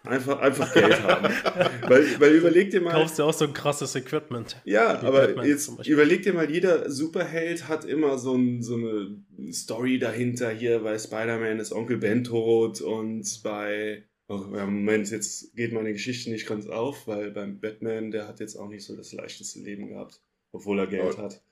[0.04, 1.24] Einfach, einfach Geld haben.
[1.88, 2.92] weil, weil überleg dir mal.
[2.92, 4.56] Kaufst du auch so ein krasses Equipment.
[4.64, 9.16] Ja, aber Batman jetzt überleg dir mal, jeder Superheld hat immer so, ein, so eine
[9.52, 10.50] Story dahinter.
[10.50, 14.04] Hier bei Spider-Man ist Onkel Ben tot und bei.
[14.28, 18.56] Oh, Moment, jetzt geht meine Geschichte nicht ganz auf, weil beim Batman, der hat jetzt
[18.56, 20.20] auch nicht so das leichteste Leben gehabt,
[20.52, 21.22] obwohl er Geld oh.
[21.22, 21.42] hat.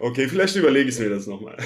[0.00, 1.56] Okay, vielleicht überlege ich mir das nochmal.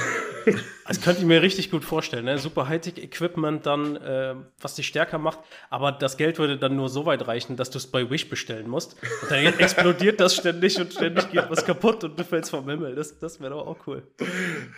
[0.86, 2.24] Das könnte ich mir richtig gut vorstellen.
[2.24, 2.38] Ne?
[2.38, 5.38] Super Hightech-Equipment dann, äh, was dich stärker macht.
[5.70, 8.68] Aber das Geld würde dann nur so weit reichen, dass du es bei Wish bestellen
[8.68, 8.96] musst.
[9.22, 12.94] Und dann explodiert das ständig und ständig geht was kaputt und du fällst vom Himmel.
[12.96, 14.02] Das, das wäre doch auch cool.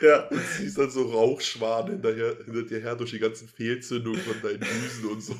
[0.03, 4.43] Ja, du siehst dann so Rauchschwaden hinterher, hinter dir her durch die ganzen Fehlzündungen von
[4.43, 5.35] deinen Düsen und so.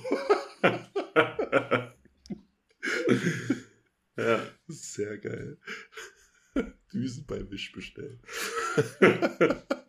[4.17, 4.41] ja.
[4.67, 5.59] Sehr geil.
[6.93, 8.21] Düsen bei Wish bestellen.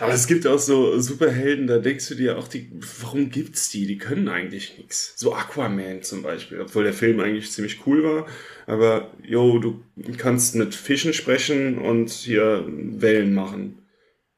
[0.00, 3.86] Aber es gibt auch so Superhelden, da denkst du dir auch, die, warum gibt's die?
[3.86, 5.14] Die können eigentlich nichts.
[5.16, 8.26] So Aquaman zum Beispiel, obwohl der Film eigentlich ziemlich cool war.
[8.66, 9.82] Aber, yo, du
[10.18, 13.78] kannst mit Fischen sprechen und hier Wellen machen.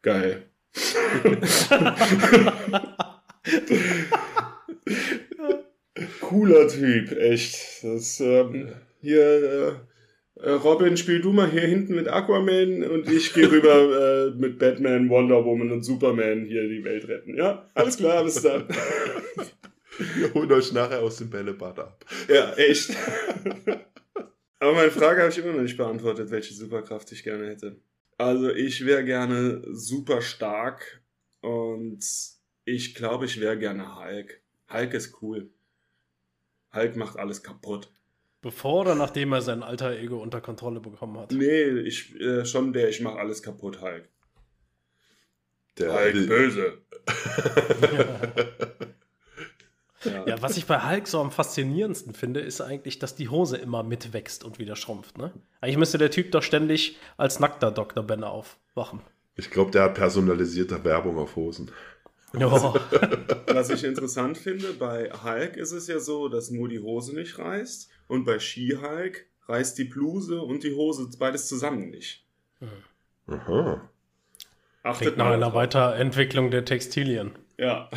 [0.03, 0.43] Geil.
[6.21, 7.83] Cooler Typ, echt.
[7.83, 9.73] Das, ähm, hier, äh,
[10.37, 15.09] Robin, spiel du mal hier hinten mit Aquaman und ich gehe rüber äh, mit Batman,
[15.09, 17.37] Wonder Woman und Superman hier die Welt retten.
[17.37, 18.67] Ja, alles klar, bis dann.
[20.17, 22.05] Wir holen euch nachher aus dem Bällebad ab.
[22.29, 22.91] Ja, echt.
[24.59, 27.77] Aber meine Frage habe ich immer noch nicht beantwortet, welche Superkraft ich gerne hätte.
[28.19, 31.03] Also ich wäre gerne super stark
[31.43, 32.05] und
[32.65, 34.41] ich glaube, ich wäre gerne Hulk.
[34.73, 35.51] Hulk ist cool.
[36.75, 37.93] Hulk macht alles kaputt.
[38.45, 41.33] Bevor oder nachdem er sein alter Ego unter Kontrolle bekommen hat?
[41.33, 44.07] Nee, ich äh, schon der, ich mache alles kaputt, Hulk.
[45.79, 46.83] Der Hulk böse.
[50.05, 50.27] ja.
[50.27, 50.43] ja.
[50.43, 54.45] was ich bei Hulk so am faszinierendsten finde, ist eigentlich, dass die Hose immer mitwächst
[54.45, 55.17] und wieder schrumpft.
[55.17, 55.33] Ne?
[55.63, 58.05] Eigentlich müsste der Typ doch ständig als nackter Dr.
[58.05, 59.01] Banner aufwachen.
[59.37, 61.71] Ich glaube, der hat personalisierte Werbung auf Hosen.
[62.35, 62.75] Oh.
[63.47, 67.39] Was ich interessant finde, bei Hulk ist es ja so, dass nur die Hose nicht
[67.39, 72.25] reißt und bei She-Hulk reißt die Bluse und die Hose beides zusammen nicht.
[73.27, 73.89] Aha.
[74.83, 77.33] Achtet nach einer Weiterentwicklung der Textilien.
[77.59, 77.89] Ja.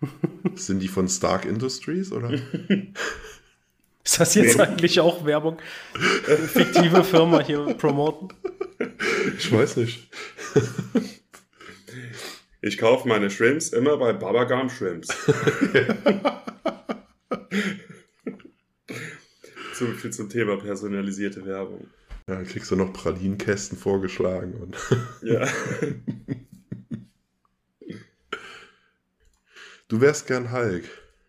[0.54, 2.30] Sind die von Stark Industries oder?
[4.04, 4.62] Ist das jetzt nee.
[4.64, 5.58] eigentlich auch Werbung?
[5.94, 8.28] Fiktive Firma hier promoten?
[9.38, 10.08] Ich weiß nicht.
[12.64, 15.08] Ich kaufe meine Shrimps immer bei Babagam Shrimps.
[19.74, 21.88] So viel zum Thema personalisierte Werbung.
[22.28, 24.54] Ja, dann kriegst du noch Pralinenkästen vorgeschlagen.
[24.54, 24.76] Und
[25.22, 25.48] ja.
[29.88, 30.84] Du wärst gern Hulk.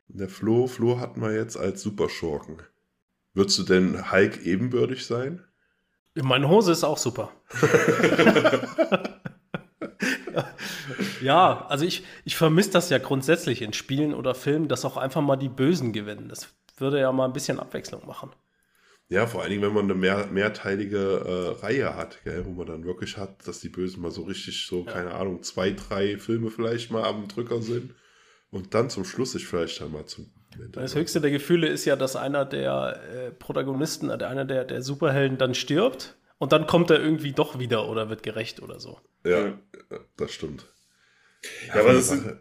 [0.07, 2.61] Der Flo, Flo hat man jetzt als Superschurken.
[3.33, 5.43] Würdest du denn Hulk ebenbürtig sein?
[6.15, 7.31] Meine Hose ist auch super.
[11.21, 15.21] ja, also ich, ich vermisse das ja grundsätzlich in Spielen oder Filmen, dass auch einfach
[15.21, 16.29] mal die Bösen gewinnen.
[16.29, 18.31] Das würde ja mal ein bisschen Abwechslung machen.
[19.09, 22.65] Ja, vor allen Dingen, wenn man eine mehr, mehrteilige äh, Reihe hat, gell, wo man
[22.65, 24.91] dann wirklich hat, dass die Bösen mal so richtig so, ja.
[24.91, 27.93] keine Ahnung, zwei, drei Filme vielleicht mal am Drücker sind
[28.49, 30.31] und dann zum Schluss sich vielleicht dann mal zum.
[30.71, 34.81] Das höchste der Gefühle ist ja, dass einer der äh, Protagonisten, äh, einer der, der
[34.81, 38.99] Superhelden dann stirbt und dann kommt er irgendwie doch wieder oder wird gerecht oder so.
[39.25, 39.59] Ja,
[40.17, 40.65] das stimmt.
[41.67, 42.39] Ja, aber das sind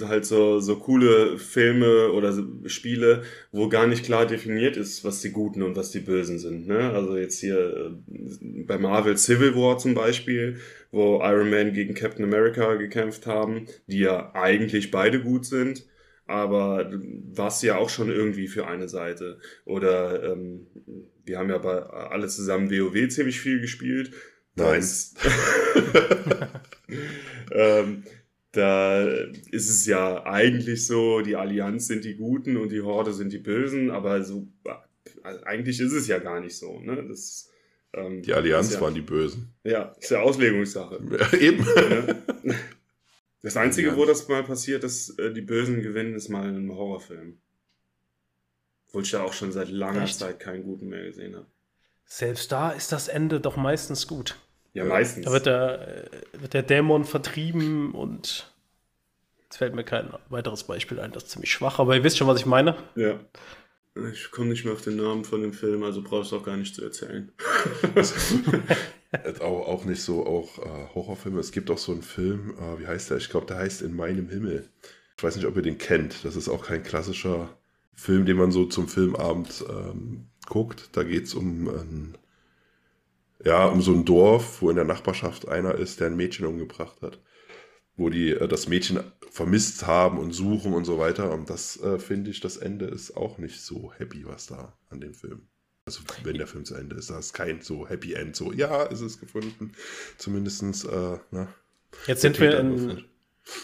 [0.00, 2.34] halt so, so coole Filme oder
[2.66, 3.22] Spiele,
[3.52, 6.66] wo gar nicht klar definiert ist, was die Guten und was die Bösen sind.
[6.66, 6.90] Ne?
[6.90, 10.58] Also jetzt hier äh, bei Marvel Civil War zum Beispiel,
[10.90, 15.84] wo Iron Man gegen Captain America gekämpft haben, die ja eigentlich beide gut sind
[16.28, 16.92] aber
[17.32, 19.38] warst ja auch schon irgendwie für eine Seite.
[19.64, 20.66] Oder ähm,
[21.24, 24.12] wir haben ja bei alle zusammen WoW ziemlich viel gespielt.
[24.54, 25.14] Nice.
[27.52, 28.02] ähm,
[28.52, 33.32] da ist es ja eigentlich so, die Allianz sind die Guten und die Horde sind
[33.32, 34.48] die Bösen, aber so
[35.22, 36.80] also eigentlich ist es ja gar nicht so.
[36.80, 37.04] Ne?
[37.06, 37.50] Das,
[37.94, 39.54] Ähm, Die Allianz ja, waren die Bösen.
[39.64, 41.00] Ja, ist ja Auslegungssache.
[41.10, 41.64] Ja, eben.
[41.64, 42.22] Ne?
[43.40, 46.72] Das Einzige, wo das mal passiert, dass äh, die Bösen gewinnen, ist mal in einem
[46.74, 47.38] Horrorfilm.
[48.88, 50.18] Obwohl ich da auch schon seit langer Echt?
[50.18, 51.46] Zeit keinen guten mehr gesehen habe.
[52.04, 54.36] Selbst da ist das Ende doch meistens gut.
[54.78, 55.24] Ja, meistens.
[55.26, 58.52] Da wird der, äh, wird der Dämon vertrieben und
[59.42, 62.26] jetzt fällt mir kein weiteres Beispiel ein, das ist ziemlich schwach, aber ihr wisst schon,
[62.28, 62.76] was ich meine.
[62.96, 63.18] ja.
[64.12, 66.56] Ich komme nicht mehr auf den Namen von dem Film, also brauchst du auch gar
[66.56, 67.32] nicht zu erzählen.
[69.40, 71.40] Auch, auch nicht so auch äh, Horrorfilme.
[71.40, 73.16] Es gibt auch so einen Film, äh, wie heißt der?
[73.16, 74.68] Ich glaube, der heißt In meinem Himmel.
[75.16, 76.24] Ich weiß nicht, ob ihr den kennt.
[76.26, 77.48] Das ist auch kein klassischer
[77.94, 80.90] Film, den man so zum Filmabend ähm, guckt.
[80.92, 82.18] Da geht es um ein,
[83.44, 87.02] ja, um so ein Dorf, wo in der Nachbarschaft einer ist, der ein Mädchen umgebracht
[87.02, 87.20] hat.
[87.96, 91.32] Wo die äh, das Mädchen vermisst haben und suchen und so weiter.
[91.32, 95.00] Und das äh, finde ich, das Ende ist auch nicht so happy, was da an
[95.00, 95.48] dem Film.
[95.86, 98.36] Also wenn der Film zu Ende ist, da ist kein so Happy End.
[98.36, 99.72] So, ja, ist es gefunden.
[100.18, 101.48] Zumindestens, äh, na,
[102.06, 103.04] Jetzt sind wir in.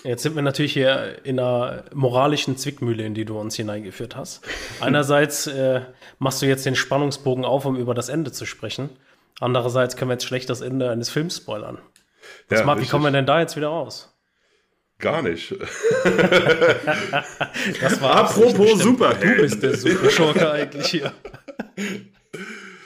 [0.02, 4.40] Jetzt sind wir natürlich hier in einer moralischen Zwickmühle, in die du uns hineingeführt hast.
[4.80, 5.82] Einerseits äh,
[6.18, 8.88] machst du jetzt den Spannungsbogen auf, um über das Ende zu sprechen.
[9.40, 11.78] Andererseits können wir jetzt schlecht das Ende eines Films spoilern.
[12.48, 14.10] Was Ja, macht, wie kommen wir denn da jetzt wieder raus?
[14.98, 15.54] Gar nicht.
[17.80, 18.80] Das war Apropos.
[18.80, 19.36] Superhelden.
[19.36, 21.12] Du bist der Superschurke eigentlich hier.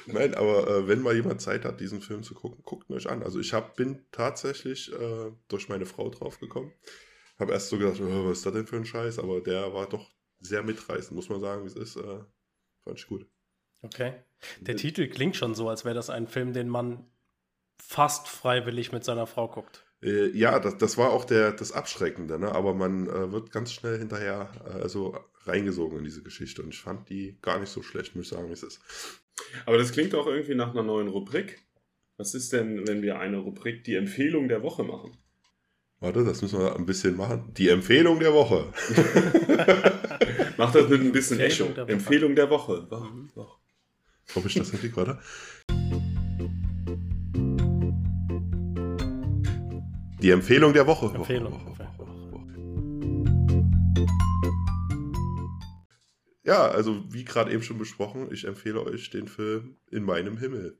[0.06, 3.08] Nein, aber äh, wenn mal jemand Zeit hat, diesen Film zu gucken, guckt ihn euch
[3.10, 3.22] an.
[3.22, 6.72] Also ich hab, bin tatsächlich äh, durch meine Frau draufgekommen.
[7.38, 9.18] Habe erst so gedacht, oh, was ist das denn für ein Scheiß?
[9.18, 11.96] Aber der war doch sehr mitreißend, muss man sagen, wie es ist.
[11.96, 12.20] Äh,
[12.84, 13.26] fand ich gut.
[13.82, 14.12] Okay.
[14.60, 17.04] Der Titel klingt schon so, als wäre das ein Film, den man
[17.80, 19.84] fast freiwillig mit seiner Frau guckt.
[20.02, 22.52] Äh, ja, das, das war auch der, das Abschreckende, ne?
[22.52, 26.62] aber man äh, wird ganz schnell hinterher äh, also reingesogen in diese Geschichte.
[26.62, 28.80] Und ich fand die gar nicht so schlecht, muss ich sagen, wie es ist.
[29.66, 31.60] Aber das klingt auch irgendwie nach einer neuen Rubrik.
[32.16, 35.16] Was ist denn, wenn wir eine Rubrik, die Empfehlung der Woche machen?
[36.00, 37.52] Warte, das müssen wir ein bisschen machen.
[37.54, 38.72] Die Empfehlung der Woche.
[40.56, 41.84] Mach das mit ein bisschen Empfehlung Echo.
[41.84, 41.94] der.
[41.94, 42.88] Empfehlung der Woche.
[42.90, 43.30] Woche, Mhm.
[44.34, 45.18] Ob ich das hinkriege, warte.
[50.20, 51.14] Die Empfehlung der Woche.
[51.14, 51.52] Empfehlung.
[51.52, 52.08] Woche, Woche, Woche.
[56.42, 60.78] Ja, also wie gerade eben schon besprochen, ich empfehle euch den Film In meinem Himmel.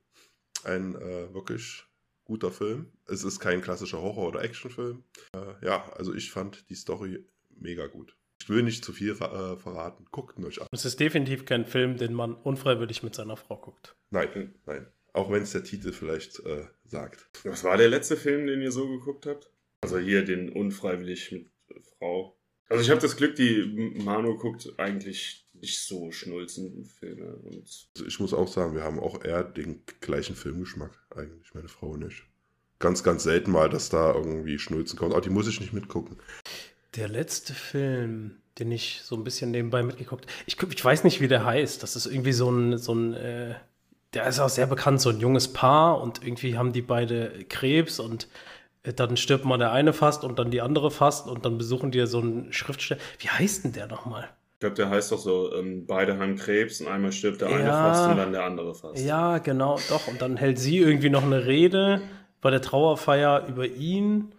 [0.65, 1.85] Ein äh, wirklich
[2.25, 2.93] guter Film.
[3.07, 5.05] Es ist kein klassischer Horror- oder Actionfilm.
[5.33, 8.18] Äh, ja, also ich fand die Story mega gut.
[8.49, 10.07] Ich will nicht zu viel äh, verraten.
[10.11, 10.69] Guckt ihn euch an.
[10.73, 13.95] Es ist definitiv kein Film, den man unfreiwillig mit seiner Frau guckt.
[14.09, 14.87] Nein, nein.
[15.13, 17.29] Auch wenn es der Titel vielleicht äh, sagt.
[17.45, 19.53] Was war der letzte Film, den ihr so geguckt habt?
[19.83, 22.39] Also hier den unfreiwillig mit äh, Frau.
[22.71, 27.37] Also ich habe das Glück, die Manu guckt eigentlich nicht so schnulzenden Filme.
[27.37, 31.69] Und Also ich muss auch sagen, wir haben auch eher den gleichen Filmgeschmack, eigentlich, meine
[31.69, 32.23] Frau und ich.
[32.79, 35.13] Ganz, ganz selten mal, dass da irgendwie Schnulzen kommt.
[35.13, 36.17] Aber die muss ich nicht mitgucken.
[36.99, 41.29] Der letzte Film, den ich so ein bisschen nebenbei mitgeguckt ich, ich weiß nicht, wie
[41.29, 41.83] der heißt.
[41.83, 43.55] Das ist irgendwie so ein, so ein äh,
[44.15, 48.01] der ist auch sehr bekannt, so ein junges Paar und irgendwie haben die beide Krebs
[48.01, 48.27] und
[48.83, 51.91] äh, dann stirbt mal der eine fast und dann die andere fast und dann besuchen
[51.91, 53.01] die so einen Schriftsteller.
[53.19, 54.29] Wie heißt denn der nochmal?
[54.59, 57.69] ich glaube, der heißt doch so, ähm, beide haben Krebs und einmal stirbt der eine
[57.69, 57.93] Ja.
[57.93, 59.01] fast und dann der andere fast.
[59.05, 60.09] Ja, genau, doch.
[60.09, 62.01] Und dann hält sie irgendwie noch eine Rede
[62.41, 64.33] bei der Trauerfeier über ihn.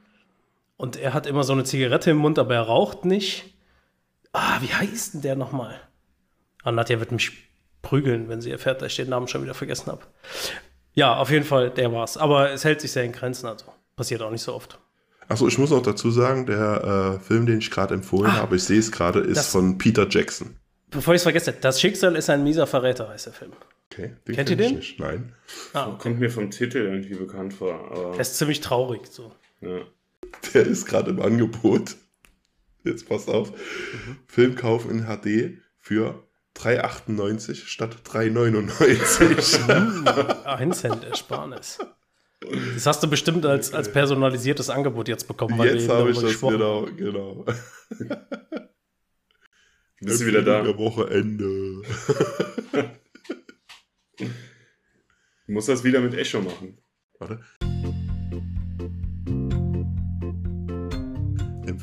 [0.80, 3.54] Und er hat immer so eine Zigarette im Mund, aber er raucht nicht.
[4.32, 5.78] Ah, wie heißt denn der nochmal?
[6.64, 7.32] Ah, Nadja wird mich
[7.82, 10.04] prügeln, wenn sie erfährt, dass ich den Namen schon wieder vergessen habe.
[10.94, 12.16] Ja, auf jeden Fall, der war's.
[12.16, 13.66] Aber es hält sich sehr in Grenzen, also
[13.98, 14.80] passiert auch nicht so oft.
[15.28, 18.56] Achso, ich muss auch dazu sagen, der äh, Film, den ich gerade empfohlen Ah, habe,
[18.56, 20.56] ich sehe es gerade, ist das- von Peter Jackson.
[20.92, 23.52] Bevor ich es vergesse, das Schicksal ist ein mieser Verräter, heißt der Film.
[23.92, 24.76] Okay, den Kennt ihr den?
[24.78, 24.98] Nicht.
[25.00, 25.36] Nein.
[25.74, 25.98] Ah, okay.
[26.04, 27.74] Kommt mir vom Titel irgendwie bekannt vor.
[27.92, 29.02] Aber, Der ist ziemlich traurig.
[29.08, 29.32] So.
[29.62, 29.82] ja.
[30.54, 31.96] Der ist gerade im Angebot.
[32.84, 33.52] Jetzt passt auf.
[33.52, 34.18] Mhm.
[34.28, 40.46] Filmkauf in HD für 3,98 statt 3,99.
[40.46, 41.78] Ein Cent Ersparnis.
[42.74, 46.26] Das hast du bestimmt als, als personalisiertes Angebot jetzt bekommen, weil Jetzt habe ich das
[46.26, 47.46] gesprochen genau, genau.
[50.02, 50.62] Bist du wieder da?
[50.62, 51.82] Der Wochenende.
[55.46, 56.78] Du musst das wieder mit Echo machen.
[57.18, 57.42] Warte.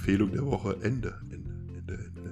[0.06, 1.18] Empfehlung der Woche Ende.
[1.32, 2.30] Ende, Ende, Ende,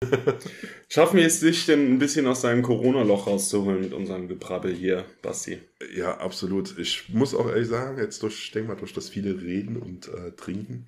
[0.00, 0.38] Ende.
[0.88, 5.04] Schaffen wir es, dich denn ein bisschen aus deinem Corona-Loch rauszuholen mit unserem Gebrabbel hier,
[5.20, 5.58] Basti?
[5.94, 6.78] Ja, absolut.
[6.78, 10.08] Ich muss auch ehrlich sagen, jetzt durch, ich denke mal, durch das viele Reden und
[10.08, 10.86] äh, Trinken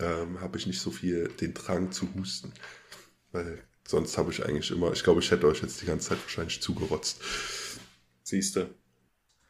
[0.00, 2.52] ähm, habe ich nicht so viel den Drang zu husten.
[3.30, 6.18] Weil Sonst habe ich eigentlich immer, ich glaube, ich hätte euch jetzt die ganze Zeit
[6.22, 7.20] wahrscheinlich zugerotzt.
[8.24, 8.74] Siehste.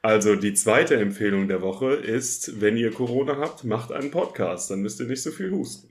[0.03, 4.81] Also die zweite Empfehlung der Woche ist, wenn ihr Corona habt, macht einen Podcast, dann
[4.81, 5.91] müsst ihr nicht so viel husten.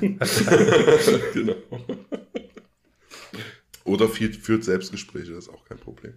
[1.32, 1.56] genau.
[3.84, 6.14] Oder führt, führt Selbstgespräche, das ist auch kein Problem.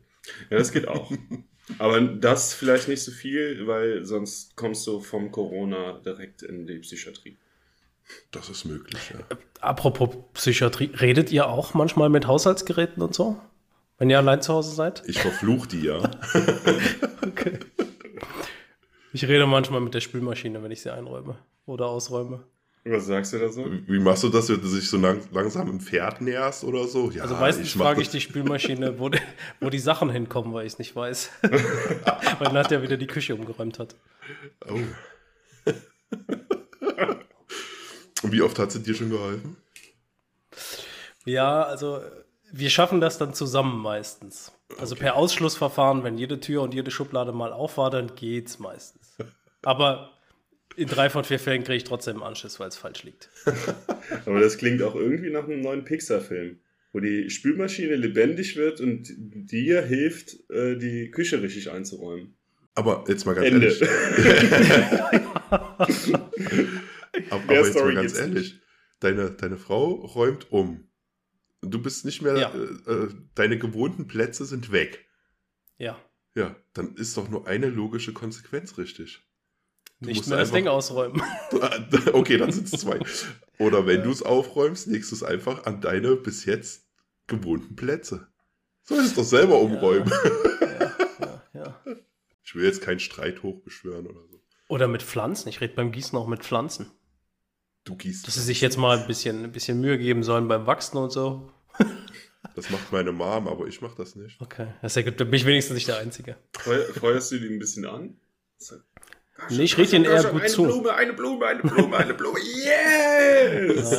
[0.50, 1.12] Ja, das geht auch.
[1.80, 6.80] Aber das vielleicht nicht so viel, weil sonst kommst du vom Corona direkt in die
[6.80, 7.36] Psychiatrie.
[8.32, 9.20] Das ist möglich, ja.
[9.60, 13.42] Apropos Psychiatrie, redet ihr auch manchmal mit Haushaltsgeräten und so?
[13.98, 15.04] Wenn ihr allein zu Hause seid?
[15.08, 15.98] Ich verfluche die ja.
[17.24, 17.60] okay.
[19.12, 22.44] Ich rede manchmal mit der Spülmaschine, wenn ich sie einräume oder ausräume.
[22.86, 23.66] Was sagst du da so?
[23.66, 27.12] Wie machst du das, wenn du dich so lang, langsam ein Pferd näherst oder so?
[27.12, 29.20] Ja, also meistens frage ich die Spülmaschine, wo die,
[29.60, 31.32] wo die Sachen hinkommen, weil ich es nicht weiß.
[31.42, 33.96] weil nachher wieder die Küche umgeräumt hat.
[34.70, 34.80] Oh.
[38.24, 39.58] Und wie oft hat sie dir schon geholfen?
[41.26, 42.02] Ja, also
[42.52, 44.52] wir schaffen das dann zusammen meistens.
[44.78, 45.06] Also okay.
[45.06, 49.16] per Ausschlussverfahren, wenn jede Tür und jede Schublade mal auf war, dann geht's meistens.
[49.64, 50.12] Aber
[50.76, 53.30] in drei von vier Fällen kriege ich trotzdem einen Anschluss, weil es falsch liegt.
[54.26, 56.60] Aber das klingt auch irgendwie nach einem neuen Pixar-Film,
[56.94, 62.36] wo die Spülmaschine lebendig wird und dir hilft, äh, die Küche richtig einzuräumen.
[62.76, 63.66] Aber jetzt mal ganz Ende.
[63.66, 63.82] ehrlich.
[67.32, 68.60] aber, aber jetzt mal ganz ehrlich.
[69.00, 70.88] Deine, deine Frau räumt um.
[71.62, 72.54] Du bist nicht mehr, ja.
[72.54, 75.06] äh, äh deine gewohnten Plätze sind weg.
[75.78, 76.00] Ja.
[76.36, 79.24] Ja, dann ist doch nur eine logische Konsequenz richtig.
[80.00, 81.22] Du nicht mehr das Ding ausräumen.
[82.14, 83.00] okay, dann sind es zwei.
[83.58, 84.04] Oder wenn ja.
[84.04, 86.86] du es aufräumst, legst du es einfach an deine bis jetzt
[87.26, 88.28] gewohnten Plätze.
[88.84, 90.12] Solltest es doch selber umräumen.
[91.20, 91.82] Ja, ja,
[92.44, 94.40] ich will jetzt keinen Streit hochbeschwören oder so.
[94.70, 95.50] Oder mit Pflanzen.
[95.50, 96.92] Ich rede beim Gießen auch mit Pflanzen.
[97.88, 98.28] Du gießt.
[98.28, 101.12] Dass sie sich jetzt mal ein bisschen, ein bisschen Mühe geben sollen beim Wachsen und
[101.12, 101.50] so.
[102.56, 104.40] Das macht meine Mom, aber ich mache das nicht.
[104.42, 105.20] Okay, das ist ja gut.
[105.20, 106.38] Da bin ich wenigstens nicht der Einzige.
[106.54, 108.16] Feuerst du die ein bisschen an?
[109.50, 110.64] Nee, ich rede ihnen eher gut eine zu.
[110.64, 112.40] Eine Blume, eine Blume, eine Blume, eine Blume.
[112.40, 113.92] Yes!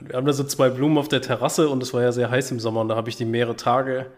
[0.00, 2.50] Wir haben da so zwei Blumen auf der Terrasse und es war ja sehr heiß
[2.50, 4.12] im Sommer und da habe ich die mehrere Tage,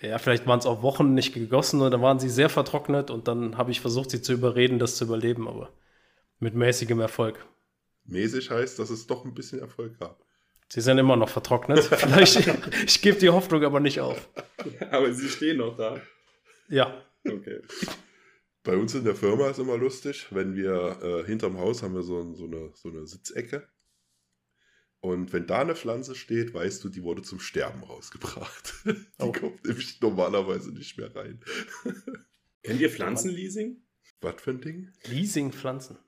[0.00, 3.28] ja, vielleicht waren es auch Wochen nicht gegossen und dann waren sie sehr vertrocknet und
[3.28, 5.70] dann habe ich versucht, sie zu überreden, das zu überleben, aber
[6.38, 7.44] mit mäßigem Erfolg.
[8.06, 10.24] Mäßig heißt, dass es doch ein bisschen Erfolg gab.
[10.68, 11.84] Sie sind immer noch vertrocknet.
[11.84, 12.48] Vielleicht,
[12.84, 14.28] ich gebe die Hoffnung aber nicht auf.
[14.90, 16.00] aber sie stehen noch da.
[16.68, 17.02] Ja.
[17.24, 17.60] Okay.
[18.64, 22.02] Bei uns in der Firma ist immer lustig, wenn wir äh, hinterm Haus haben wir
[22.02, 23.68] so, so, eine, so eine Sitzecke.
[24.98, 28.74] Und wenn da eine Pflanze steht, weißt du, die wurde zum Sterben rausgebracht.
[28.84, 29.30] die oh.
[29.30, 31.40] kommt nämlich normalerweise nicht mehr rein.
[32.64, 33.82] Kennt ihr Pflanzenleasing?
[34.20, 34.90] Was für ein Ding?
[35.04, 35.98] Leasing Pflanzen.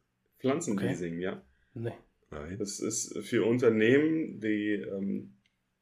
[0.40, 1.22] Pflanzenleasing, okay.
[1.22, 1.47] ja.
[1.82, 1.92] Nee.
[2.30, 2.56] Nein.
[2.58, 5.34] Das ist für Unternehmen, die ähm,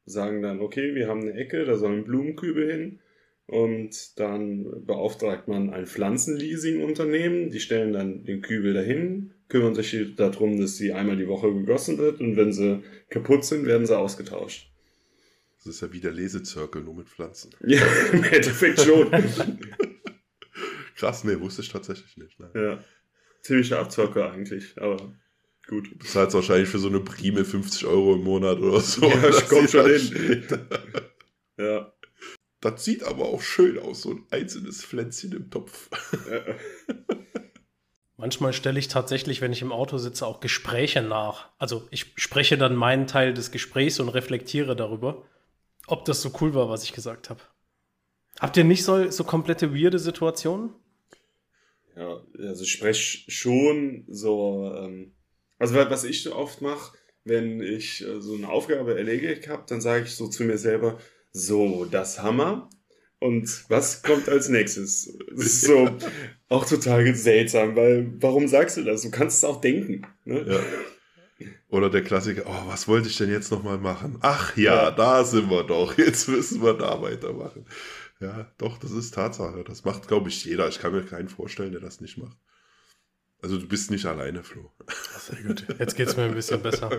[0.05, 2.99] sagen dann, okay, wir haben eine Ecke, da sollen Blumenkübel hin
[3.47, 10.59] und dann beauftragt man ein Pflanzenleasing-Unternehmen, die stellen dann den Kübel dahin, kümmern sich darum,
[10.59, 14.71] dass sie einmal die Woche gegossen wird und wenn sie kaputt sind, werden sie ausgetauscht.
[15.57, 17.51] Das ist ja wie der Lesezirkel, nur mit Pflanzen.
[17.65, 19.11] Ja, im Endeffekt schon.
[20.95, 22.39] Krass, nee, wusste ich tatsächlich nicht.
[22.39, 22.51] Nein.
[22.55, 22.83] Ja,
[23.41, 25.13] ziemlicher Abzocker eigentlich, aber
[25.67, 25.89] gut.
[25.91, 29.05] Du zahlst wahrscheinlich für so eine Prime 50 Euro im Monat oder so.
[29.05, 30.47] Ja, ich komm schon hin.
[31.57, 31.93] ja.
[32.59, 35.89] Das sieht aber auch schön aus, so ein einzelnes Pflänzchen im Topf.
[38.17, 41.49] Manchmal stelle ich tatsächlich, wenn ich im Auto sitze, auch Gespräche nach.
[41.59, 45.23] Also ich spreche dann meinen Teil des Gesprächs und reflektiere darüber,
[45.85, 47.41] ob das so cool war, was ich gesagt habe.
[48.39, 50.71] Habt ihr nicht so, so komplette weirde Situationen?
[51.95, 55.13] Ja, also ich spreche schon so, ähm,
[55.59, 59.81] also was ich so oft mache, wenn ich äh, so eine Aufgabe erledigt habe, dann
[59.81, 60.97] sage ich so zu mir selber,
[61.31, 62.69] so, das Hammer.
[63.19, 65.17] Und was kommt als nächstes?
[65.31, 65.89] Das ist so
[66.49, 69.01] auch total seltsam, weil warum sagst du das?
[69.01, 70.05] Du kannst es auch denken.
[70.23, 70.45] Ne?
[70.47, 71.47] Ja.
[71.69, 74.17] Oder der Klassiker, oh, was wollte ich denn jetzt nochmal machen?
[74.21, 75.97] Ach ja, ja, da sind wir doch.
[75.97, 77.65] Jetzt müssen wir da weitermachen.
[78.19, 79.63] Ja, doch, das ist Tatsache.
[79.63, 80.67] Das macht, glaube ich, jeder.
[80.67, 82.37] Ich kann mir keinen vorstellen, der das nicht macht.
[83.41, 84.71] Also du bist nicht alleine, Flo.
[85.19, 85.65] Sehr gut.
[85.79, 86.89] Jetzt geht es mir ein bisschen besser.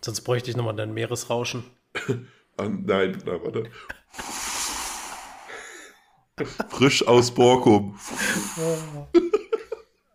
[0.00, 1.64] Sonst bräuchte ich nochmal dein Meeresrauschen.
[2.56, 3.64] Ah, nein, nein, warte.
[6.68, 7.98] Frisch aus Borkum.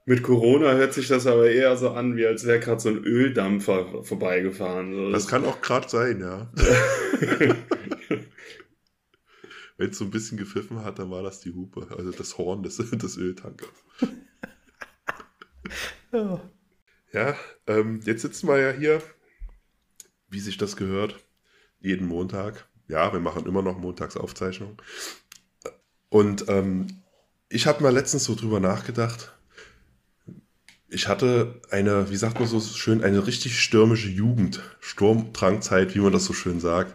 [0.06, 3.03] Mit Corona hört sich das aber eher so an, wie als wäre gerade so ein
[3.03, 5.12] Öldampfer vorbeigefahren.
[5.12, 6.51] Das kann auch gerade sein, ja.
[9.78, 12.64] Wenn es so ein bisschen gepfiffen hat, dann war das die Hupe, also das Horn
[12.64, 13.84] des, des Öltankers.
[17.11, 17.36] Ja,
[17.68, 19.01] ähm, jetzt sitzen wir ja hier
[20.36, 21.16] wie sich das gehört.
[21.80, 22.68] Jeden Montag.
[22.88, 24.82] Ja, wir machen immer noch Montagsaufzeichnung.
[26.09, 26.88] Und ähm,
[27.49, 29.34] ich habe mal letztens so drüber nachgedacht.
[30.88, 36.13] Ich hatte eine, wie sagt man so schön, eine richtig stürmische Jugend, Sturmtrankzeit, wie man
[36.13, 36.93] das so schön sagt.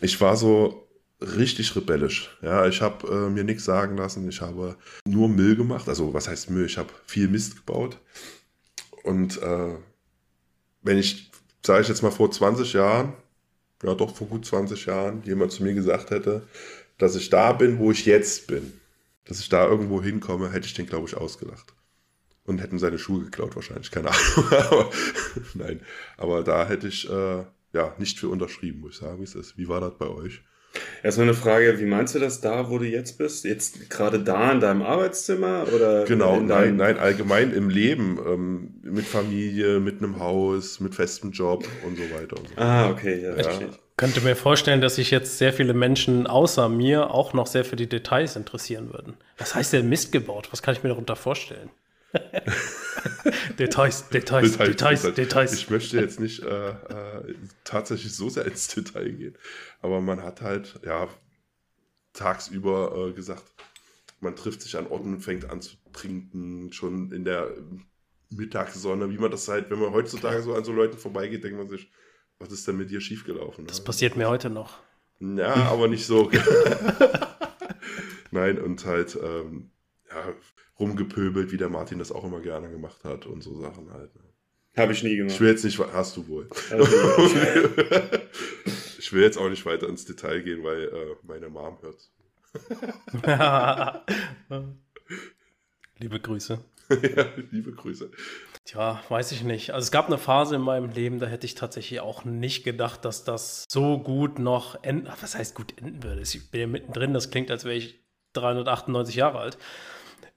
[0.00, 0.83] Ich war so
[1.20, 2.36] richtig rebellisch.
[2.42, 4.28] Ja, ich habe äh, mir nichts sagen lassen.
[4.28, 5.88] Ich habe nur Müll gemacht.
[5.88, 6.66] Also was heißt Müll?
[6.66, 7.98] Ich habe viel Mist gebaut.
[9.02, 9.74] Und äh,
[10.82, 11.30] wenn ich,
[11.64, 13.14] sage ich jetzt mal vor 20 Jahren,
[13.82, 16.46] ja doch vor gut 20 Jahren, jemand zu mir gesagt hätte,
[16.98, 18.72] dass ich da bin, wo ich jetzt bin,
[19.24, 21.74] dass ich da irgendwo hinkomme, hätte ich den, glaube ich, ausgelacht.
[22.44, 24.52] Und hätten seine Schuhe geklaut wahrscheinlich, keine Ahnung.
[24.70, 24.90] aber,
[25.54, 25.80] nein,
[26.18, 29.56] aber da hätte ich äh, ja nicht für unterschrieben, muss ich sagen, wie es ist.
[29.56, 30.42] Wie war das bei euch?
[31.02, 33.44] Erstmal eine Frage, wie meinst du das da, wo du jetzt bist?
[33.44, 36.04] Jetzt gerade da in deinem Arbeitszimmer oder?
[36.04, 41.66] Genau, nein, nein, allgemein im Leben, ähm, mit Familie, mit einem Haus, mit festem Job
[41.86, 43.36] und so weiter und so Ah, okay, ja.
[43.36, 43.68] Ich ja.
[43.96, 47.76] könnte mir vorstellen, dass sich jetzt sehr viele Menschen außer mir auch noch sehr für
[47.76, 49.14] die Details interessieren würden.
[49.38, 50.48] Was heißt denn Mist gebaut?
[50.52, 51.70] Was kann ich mir darunter vorstellen?
[53.58, 57.34] Details, Details, Details, Details, Details, Ich möchte jetzt nicht äh, äh,
[57.64, 59.38] tatsächlich so sehr ins Detail gehen,
[59.80, 61.08] aber man hat halt, ja,
[62.12, 63.42] tagsüber äh, gesagt,
[64.20, 67.50] man trifft sich an Orten und fängt an zu trinken, schon in der
[68.30, 71.68] Mittagssonne, wie man das halt, wenn man heutzutage so an so Leuten vorbeigeht, denkt man
[71.68, 71.90] sich,
[72.38, 73.66] was ist denn mit dir schiefgelaufen?
[73.66, 74.78] Das passiert mir heute noch.
[75.20, 76.30] Ja, aber nicht so.
[78.30, 79.70] Nein, und halt, ähm,
[80.14, 80.34] ja,
[80.78, 84.14] rumgepöbelt, wie der Martin das auch immer gerne gemacht hat und so Sachen halt.
[84.14, 84.22] Ne?
[84.76, 85.34] Habe ich nie gemacht.
[85.34, 86.48] Ich will jetzt nicht, hast du wohl.
[86.70, 86.86] Also,
[88.98, 92.10] ich will jetzt auch nicht weiter ins Detail gehen, weil äh, meine Mom hört.
[95.98, 96.58] liebe Grüße.
[97.16, 98.10] ja, liebe Grüße.
[98.64, 99.72] Tja, weiß ich nicht.
[99.72, 103.04] Also es gab eine Phase in meinem Leben, da hätte ich tatsächlich auch nicht gedacht,
[103.04, 106.22] dass das so gut noch enden, was heißt gut enden würde.
[106.22, 108.00] Ich bin ja mittendrin, das klingt, als wäre ich
[108.32, 109.58] 398 Jahre alt.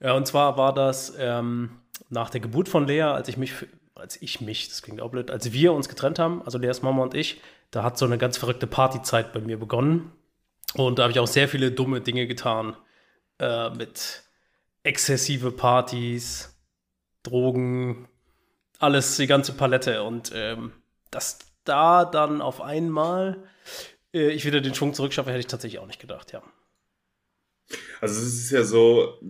[0.00, 3.52] Ja, und zwar war das ähm, nach der Geburt von Lea, als ich mich,
[3.94, 7.02] als ich mich, das klingt auch blöd, als wir uns getrennt haben, also Leas Mama
[7.02, 7.40] und ich,
[7.70, 10.12] da hat so eine ganz verrückte Partyzeit bei mir begonnen.
[10.74, 12.76] Und da habe ich auch sehr viele dumme Dinge getan.
[13.38, 14.24] Äh, mit
[14.82, 16.56] exzessive Partys,
[17.22, 18.08] Drogen,
[18.78, 20.02] alles, die ganze Palette.
[20.02, 20.72] Und ähm,
[21.10, 23.44] dass da dann auf einmal
[24.12, 26.42] äh, ich wieder den Schwung zurückschaffe, hätte ich tatsächlich auch nicht gedacht, ja.
[28.00, 29.20] Also es ist ja so,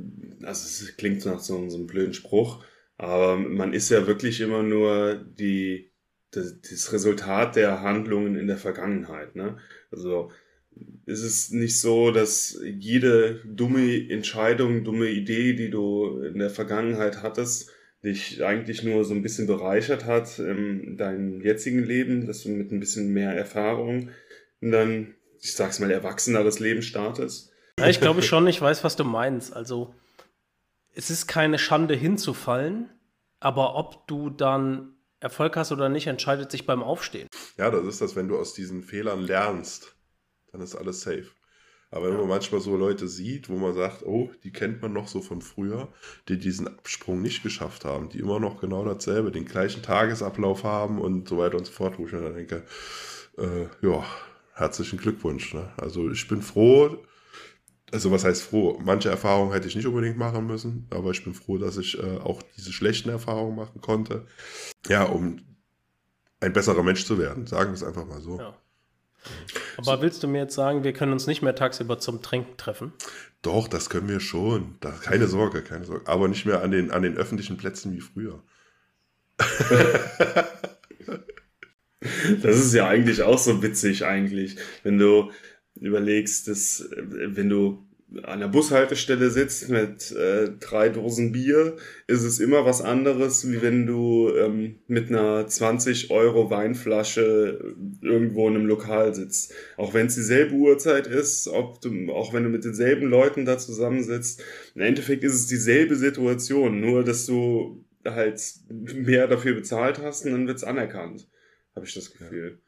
[0.43, 2.65] also es klingt nach so, so einem blöden Spruch,
[2.97, 5.91] aber man ist ja wirklich immer nur die,
[6.31, 9.37] das, das Resultat der Handlungen in der Vergangenheit.
[9.37, 9.59] Ne?
[9.91, 10.31] Also
[11.07, 17.23] ist es nicht so, dass jede dumme Entscheidung, dumme Idee, die du in der Vergangenheit
[17.23, 17.73] hattest,
[18.05, 22.71] dich eigentlich nur so ein bisschen bereichert hat in deinem jetzigen Leben, dass du mit
[22.71, 24.11] ein bisschen mehr Erfahrung
[24.61, 27.53] dann, ich sag's mal, erwachseneres Leben startest?
[27.79, 29.55] Ja, ich glaube schon, ich weiß, was du meinst.
[29.55, 29.95] Also,
[30.95, 32.91] es ist keine Schande hinzufallen,
[33.41, 37.29] aber ob du dann Erfolg hast oder nicht, entscheidet sich beim Aufstehen.
[37.57, 39.97] Ja, das ist das, wenn du aus diesen Fehlern lernst,
[40.53, 41.27] dann ist alles safe.
[41.91, 42.19] Aber wenn ja.
[42.19, 45.41] man manchmal so Leute sieht, wo man sagt, oh, die kennt man noch so von
[45.41, 45.89] früher,
[46.29, 51.01] die diesen Absprung nicht geschafft haben, die immer noch genau dasselbe, den gleichen Tagesablauf haben
[51.01, 52.65] und so weiter und so fort, wo ich mir dann denke,
[53.39, 54.05] äh, ja,
[54.53, 55.55] herzlichen Glückwunsch.
[55.55, 55.73] Ne?
[55.79, 56.99] Also ich bin froh,
[57.93, 58.79] also was heißt froh?
[58.83, 62.19] Manche Erfahrungen hätte ich nicht unbedingt machen müssen, aber ich bin froh, dass ich äh,
[62.19, 64.27] auch diese schlechten Erfahrungen machen konnte.
[64.89, 65.41] Ja, um
[66.41, 68.39] ein besserer Mensch zu werden, sagen wir es einfach mal so.
[68.39, 68.57] Ja.
[69.77, 70.03] Aber so.
[70.03, 72.93] willst du mir jetzt sagen, wir können uns nicht mehr tagsüber zum Trinken treffen?
[73.43, 74.77] Doch, das können wir schon.
[74.81, 76.07] Da, keine Sorge, keine Sorge.
[76.07, 78.43] Aber nicht mehr an den, an den öffentlichen Plätzen wie früher.
[82.43, 84.57] das ist ja eigentlich auch so witzig, eigentlich.
[84.83, 85.31] Wenn du,
[85.81, 87.85] überlegst, dass äh, wenn du
[88.23, 91.77] an der Bushaltestelle sitzt mit äh, drei Dosen Bier,
[92.07, 98.49] ist es immer was anderes, wie wenn du ähm, mit einer 20 Euro Weinflasche irgendwo
[98.49, 99.53] in einem Lokal sitzt.
[99.77, 103.59] Auch wenn es dieselbe Uhrzeit ist, ob du, auch wenn du mit denselben Leuten da
[103.59, 104.43] zusammensitzt,
[104.75, 108.41] im Endeffekt ist es dieselbe Situation, nur dass du halt
[108.73, 111.29] mehr dafür bezahlt hast und dann wird es anerkannt,
[111.75, 112.59] habe ich das Gefühl.
[112.59, 112.68] Ja.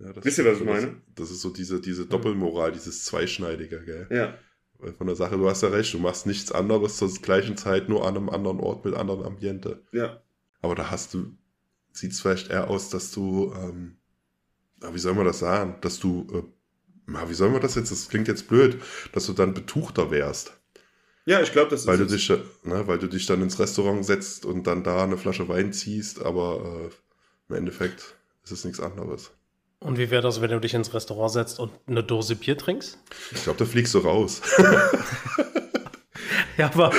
[0.00, 0.86] Ja, Wisst ihr, was ich meine?
[1.14, 4.06] Das, das, ist so diese, diese Doppelmoral, dieses Zweischneidige, gell?
[4.10, 4.92] Ja.
[4.96, 8.06] Von der Sache, du hast ja recht, du machst nichts anderes zur gleichen Zeit, nur
[8.06, 9.82] an einem anderen Ort mit anderen Ambiente.
[9.92, 10.22] Ja.
[10.62, 11.36] Aber da hast du,
[11.92, 13.98] sieht es vielleicht eher aus, dass du, ähm,
[14.90, 18.26] wie soll man das sagen, dass du, äh, wie soll man das jetzt, das klingt
[18.26, 18.80] jetzt blöd,
[19.12, 20.58] dass du dann betuchter wärst.
[21.26, 22.10] Ja, ich glaube, das weil ist.
[22.10, 22.28] Du dich,
[22.64, 26.22] ne, weil du dich dann ins Restaurant setzt und dann da eine Flasche Wein ziehst,
[26.22, 26.90] aber äh,
[27.50, 29.30] im Endeffekt ist es nichts anderes.
[29.80, 32.98] Und wie wäre das, wenn du dich ins Restaurant setzt und eine Dose Bier trinkst?
[33.32, 34.42] Ich glaube, da fliegst du raus.
[36.58, 36.92] ja, aber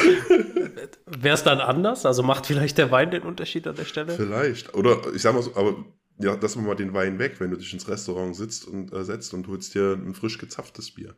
[1.05, 2.07] wäre es dann anders?
[2.07, 4.15] Also macht vielleicht der Wein den Unterschied an der Stelle?
[4.15, 4.73] Vielleicht.
[4.73, 5.85] Oder ich sag mal so, aber
[6.17, 9.33] ja, lass mal den Wein weg, wenn du dich ins Restaurant sitzt und äh, setzt
[9.35, 11.15] und holst dir ein frisch gezapftes Bier.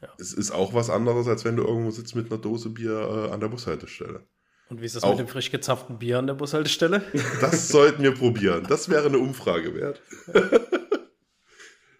[0.00, 0.08] Ja.
[0.18, 3.32] Es ist auch was anderes, als wenn du irgendwo sitzt mit einer Dose Bier äh,
[3.32, 4.24] an der Bushaltestelle.
[4.70, 7.02] Und wie ist das auch, mit dem frisch gezapften Bier an der Bushaltestelle?
[7.40, 8.64] Das sollten wir probieren.
[8.68, 10.00] Das wäre eine Umfrage wert.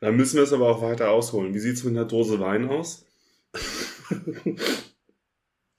[0.00, 1.52] Dann müssen wir es aber auch weiter ausholen.
[1.52, 3.04] Wie sieht es mit einer Dose Wein aus?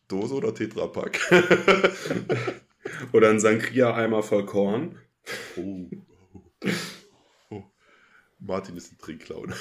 [0.10, 1.18] Dose oder Tetrapack?
[3.14, 5.00] oder ein Sangria-Eimer voll Korn?
[5.56, 5.88] Oh.
[7.50, 7.64] oh.
[8.38, 9.54] Martin ist ein Trinkclown.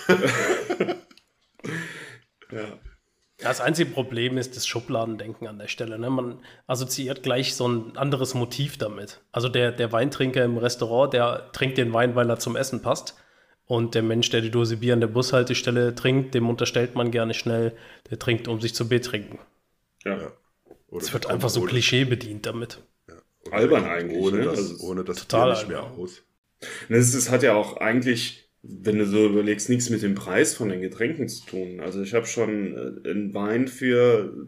[2.50, 2.78] ja.
[3.42, 5.98] Das einzige Problem ist das Schubladendenken an der Stelle.
[5.98, 6.10] Ne?
[6.10, 9.20] Man assoziiert gleich so ein anderes Motiv damit.
[9.32, 13.16] Also der, der Weintrinker im Restaurant, der trinkt den Wein, weil er zum Essen passt.
[13.64, 17.34] Und der Mensch, der die Dose Bier an der Bushaltestelle trinkt, dem unterstellt man gerne
[17.34, 17.76] schnell,
[18.10, 19.38] der trinkt, um sich zu betrinken.
[20.04, 20.32] Ja.
[20.98, 22.82] Es wird einfach so Klischee bedient damit.
[23.08, 23.14] Ja.
[23.52, 24.20] Albern eigentlich.
[24.20, 24.44] Ohne, ne?
[24.44, 26.22] das, also ohne das total nicht mehr aus.
[26.88, 30.68] Das, das hat ja auch eigentlich wenn du so überlegst, nichts mit dem Preis von
[30.68, 31.80] den Getränken zu tun.
[31.80, 34.46] Also ich habe schon äh, einen Wein für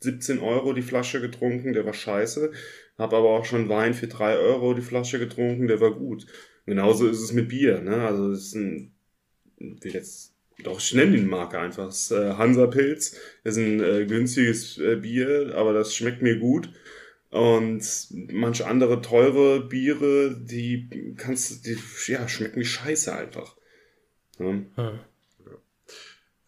[0.00, 2.52] 17 Euro die Flasche getrunken, der war scheiße.
[2.98, 6.26] Habe aber auch schon Wein für 3 Euro die Flasche getrunken, der war gut.
[6.66, 7.80] Genauso ist es mit Bier.
[7.80, 8.06] Ne?
[8.06, 8.92] Also das ist ein,
[9.58, 13.16] wie jetzt, doch ich nenne den Marke einfach, äh, Hansa Pilz.
[13.44, 16.70] Ist ein äh, günstiges äh, Bier, aber das schmeckt mir gut.
[17.30, 17.82] Und
[18.32, 21.76] manche andere teure Biere, die kannst die
[22.06, 23.56] ja, schmecken wie Scheiße einfach.
[24.38, 24.46] Ja.
[24.46, 24.66] Hm.
[24.76, 25.00] Ja.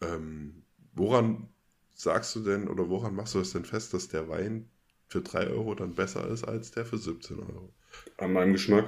[0.03, 0.63] Ähm,
[0.95, 1.49] woran
[1.95, 4.71] sagst du denn oder woran machst du es denn fest, dass der Wein
[5.09, 7.75] für 3 Euro dann besser ist als der für 17 Euro?
[8.17, 8.87] An meinem Geschmack.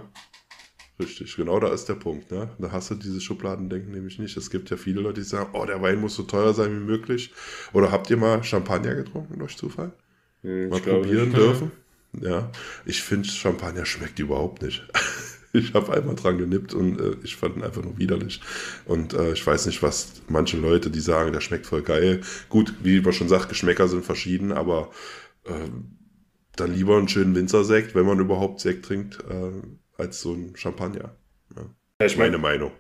[0.99, 2.31] Richtig, genau da ist der Punkt.
[2.31, 2.49] Ne?
[2.59, 4.37] Da hast du dieses Schubladendenken nämlich nicht.
[4.37, 6.85] Es gibt ja viele Leute, die sagen, oh, der Wein muss so teuer sein wie
[6.85, 7.35] möglich.
[7.73, 9.93] Oder habt ihr mal Champagner getrunken durch Zufall?
[10.43, 11.73] Hm, mal probieren dürfen?
[12.21, 12.51] Ja,
[12.85, 14.87] ich finde, Champagner schmeckt überhaupt nicht.
[15.53, 18.41] ich habe einmal dran genippt und äh, ich fand ihn einfach nur widerlich.
[18.85, 22.21] Und äh, ich weiß nicht, was manche Leute, die sagen, der schmeckt voll geil.
[22.49, 24.91] Gut, wie man schon sagt, Geschmäcker sind verschieden, aber
[25.45, 25.69] äh,
[26.57, 29.63] dann lieber einen schönen Winzersekt, wenn man überhaupt Sekt trinkt, äh,
[29.97, 31.17] als so ein Champagner.
[31.57, 31.63] Ja.
[32.01, 32.73] Ja, ich meine Meinung.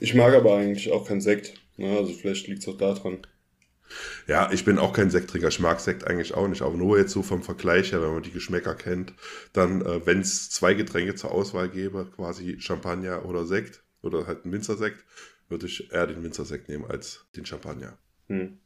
[0.00, 1.54] Ich mag aber eigentlich auch keinen Sekt.
[1.76, 1.96] Ne?
[1.96, 3.18] Also vielleicht liegt es auch daran.
[4.26, 5.48] Ja, ich bin auch kein Sekttrinker.
[5.48, 6.62] Ich mag Sekt eigentlich auch nicht.
[6.62, 9.14] Aber nur jetzt so vom Vergleich her, wenn man die Geschmäcker kennt,
[9.52, 14.44] dann, äh, wenn es zwei Getränke zur Auswahl gäbe, quasi Champagner oder Sekt oder halt
[14.44, 15.04] ein Winzersekt,
[15.48, 17.98] würde ich eher den Winzersekt nehmen als den Champagner.
[18.28, 18.58] Hm.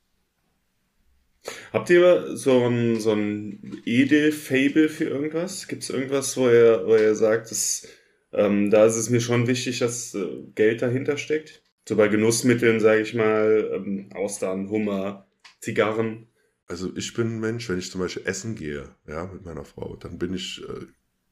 [1.72, 5.68] Habt ihr so ein, so ein Edel-Fable für irgendwas?
[5.68, 7.86] Gibt es irgendwas, wo ihr, wo ihr sagt, dass,
[8.32, 11.59] ähm, da ist es mir schon wichtig, dass äh, Geld dahinter steckt?
[11.90, 15.26] So bei Genussmitteln, sage ich mal, ähm, Austern, Hummer,
[15.58, 16.28] Zigarren.
[16.68, 19.96] Also ich bin ein Mensch, wenn ich zum Beispiel essen gehe, ja, mit meiner Frau,
[19.96, 20.86] dann bin ich äh,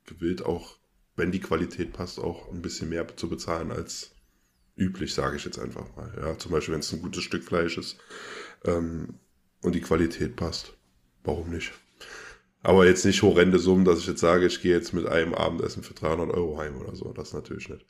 [0.05, 0.81] gewillt auch,
[1.15, 4.17] wenn die Qualität passt, auch ein bisschen mehr zu bezahlen als
[4.77, 6.13] üblich, sage ich jetzt einfach mal.
[6.21, 7.97] Ja, zum Beispiel, wenn es ein gutes Stück Fleisch ist
[8.65, 9.21] ähm,
[9.63, 10.77] und die Qualität passt.
[11.23, 11.71] Warum nicht?
[12.65, 15.85] Aber jetzt nicht horrende Summen, dass ich jetzt sage, ich gehe jetzt mit einem Abendessen
[15.85, 17.13] für 300 Euro heim oder so.
[17.13, 17.87] Das natürlich nicht.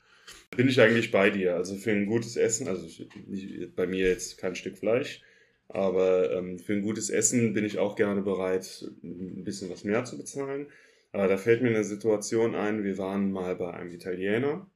[0.55, 1.55] Bin ich eigentlich bei dir.
[1.55, 2.87] Also für ein gutes Essen, also
[3.27, 5.21] nicht, bei mir jetzt kein Stück Fleisch,
[5.67, 10.03] aber ähm, für ein gutes Essen bin ich auch gerne bereit, ein bisschen was mehr
[10.05, 10.67] zu bezahlen.
[11.11, 14.69] Aber da fällt mir eine Situation ein, wir waren mal bei einem Italiener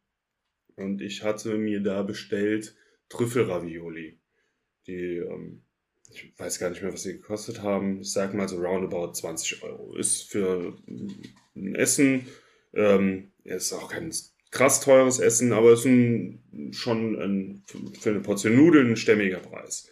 [0.76, 2.76] und ich hatte mir da bestellt
[3.10, 4.20] Trüffelravioli.
[4.88, 5.64] Die, ähm,
[6.12, 8.02] ich weiß gar nicht mehr, was sie gekostet haben.
[8.02, 9.96] Ich sag mal so roundabout 20 Euro.
[9.96, 10.76] Ist für
[11.56, 12.28] ein Essen,
[12.74, 14.12] ähm, ist auch kein
[14.54, 17.64] krass teures Essen, aber es ist ein, schon ein,
[18.00, 19.90] für eine Portion Nudeln ein stämmiger Preis.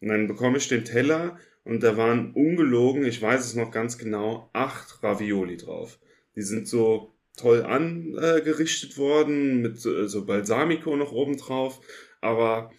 [0.00, 3.98] Und dann bekomme ich den Teller und da waren ungelogen, ich weiß es noch ganz
[3.98, 6.00] genau, acht Ravioli drauf.
[6.34, 11.80] Die sind so toll angerichtet worden, mit so Balsamico noch oben drauf,
[12.20, 12.72] aber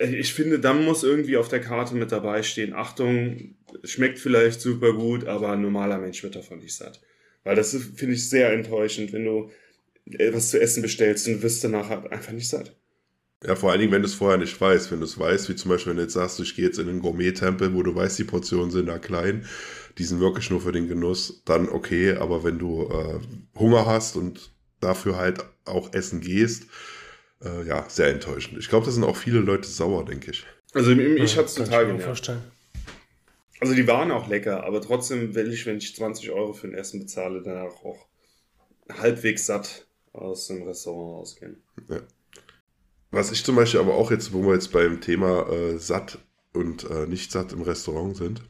[0.00, 3.54] ich finde, dann muss irgendwie auf der Karte mit dabei stehen, Achtung,
[3.84, 7.00] schmeckt vielleicht super gut, aber ein normaler Mensch wird davon nicht satt.
[7.44, 9.50] Weil das finde ich sehr enttäuschend, wenn du
[10.32, 12.76] was zu essen bestellst und wirst danach halt einfach nicht satt.
[13.44, 14.90] Ja, vor allen Dingen, wenn du es vorher nicht weißt.
[14.90, 16.88] Wenn du es weißt, wie zum Beispiel, wenn du jetzt sagst, ich gehe jetzt in
[16.88, 19.46] den Gourmet-Tempel, wo du weißt, die Portionen sind da klein,
[19.96, 22.14] die sind wirklich nur für den Genuss, dann okay.
[22.14, 23.20] Aber wenn du äh,
[23.58, 26.64] Hunger hast und dafür halt auch essen gehst,
[27.44, 28.58] äh, ja, sehr enttäuschend.
[28.58, 30.44] Ich glaube, da sind auch viele Leute sauer, denke ich.
[30.74, 32.00] Also ich ja, hatte es total gerne.
[32.00, 32.42] vorstellen.
[33.60, 36.74] Also die waren auch lecker, aber trotzdem will ich, wenn ich 20 Euro für ein
[36.74, 38.06] Essen bezahle, danach auch
[38.88, 39.87] halbwegs satt
[40.18, 41.62] aus dem Restaurant rausgehen.
[41.88, 42.00] Ja.
[43.10, 46.18] Was ich zum Beispiel aber auch jetzt, wo wir jetzt beim Thema äh, satt
[46.52, 48.42] und äh, nicht satt im Restaurant sind,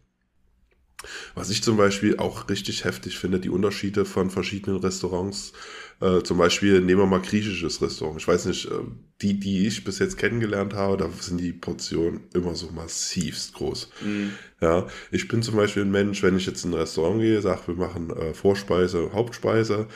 [1.36, 5.52] was ich zum Beispiel auch richtig heftig finde, die Unterschiede von verschiedenen Restaurants.
[6.00, 8.20] Äh, zum Beispiel nehmen wir mal griechisches Restaurant.
[8.20, 8.80] Ich weiß nicht, äh,
[9.22, 13.90] die, die ich bis jetzt kennengelernt habe, da sind die Portionen immer so massivst groß.
[14.04, 14.32] Mhm.
[14.60, 17.68] Ja, ich bin zum Beispiel ein Mensch, wenn ich jetzt in ein Restaurant gehe, sage,
[17.68, 19.86] wir machen äh, Vorspeise, Hauptspeise,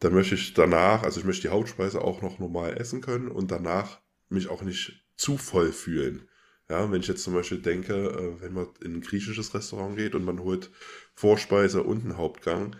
[0.00, 3.50] dann möchte ich danach, also ich möchte die Hauptspeise auch noch normal essen können und
[3.50, 6.28] danach mich auch nicht zu voll fühlen.
[6.70, 10.14] Ja, wenn ich jetzt zum Beispiel denke, äh, wenn man in ein griechisches Restaurant geht
[10.14, 10.70] und man holt
[11.14, 12.76] Vorspeise und einen Hauptgang,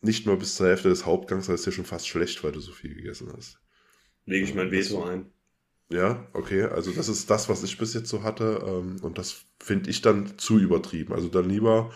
[0.00, 2.60] nicht nur bis zur Hälfte des Hauptgangs, dann ist ja schon fast schlecht, weil du
[2.60, 3.60] so viel gegessen hast.
[4.24, 5.30] Lege ich mein Veto ein.
[5.88, 9.44] Ja, okay, also das ist das, was ich bis jetzt so hatte ähm, und das
[9.60, 11.12] finde ich dann zu übertrieben.
[11.12, 11.92] Also dann lieber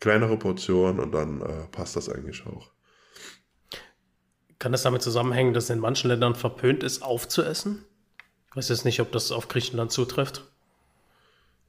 [0.00, 2.75] kleinere Portionen und dann äh, passt das eigentlich auch.
[4.58, 7.84] Kann das damit zusammenhängen, dass in manchen Ländern verpönt ist, aufzuessen?
[8.50, 10.44] Ich weiß jetzt nicht, ob das auf Griechenland zutrifft.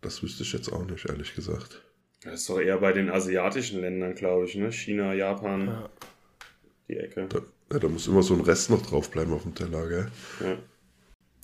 [0.01, 1.81] Das wüsste ich jetzt auch nicht, ehrlich gesagt.
[2.23, 4.71] Das ist doch eher bei den asiatischen Ländern, glaube ich, ne?
[4.71, 5.89] China, Japan, ja.
[6.87, 7.27] die Ecke.
[7.27, 10.11] Da, ja, da muss immer so ein Rest noch draufbleiben auf dem Teller, gell?
[10.39, 10.57] Ja.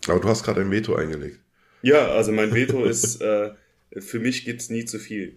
[0.07, 1.39] Aber du hast gerade ein Veto eingelegt.
[1.81, 3.53] Ja, also mein Veto ist, äh,
[3.97, 5.35] für mich gibt es nie zu viel.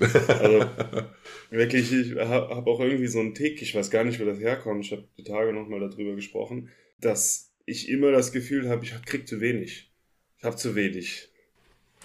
[0.00, 0.64] Also
[1.50, 4.40] wirklich, ich habe hab auch irgendwie so einen Tick, ich weiß gar nicht, wo das
[4.40, 4.84] herkommt.
[4.84, 6.68] Ich habe die Tage nochmal darüber gesprochen,
[7.00, 9.90] dass ich immer das Gefühl habe, ich krieg zu wenig.
[10.38, 11.28] Ich habe zu wenig.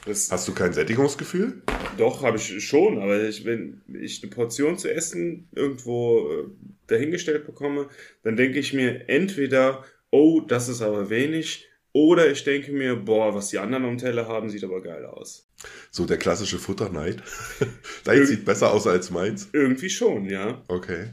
[0.05, 1.61] Das Hast du kein Sättigungsgefühl?
[1.97, 6.43] Doch, habe ich schon, aber ich, wenn ich eine Portion zu essen irgendwo äh,
[6.87, 7.87] dahingestellt bekomme,
[8.23, 13.33] dann denke ich mir entweder, oh, das ist aber wenig, oder ich denke mir, boah,
[13.33, 15.47] was die anderen am Teller haben, sieht aber geil aus.
[15.91, 17.21] So der klassische Futterneid.
[18.03, 19.49] Dein sieht besser aus als meins.
[19.53, 20.63] Irgendwie schon, ja.
[20.67, 21.09] Okay.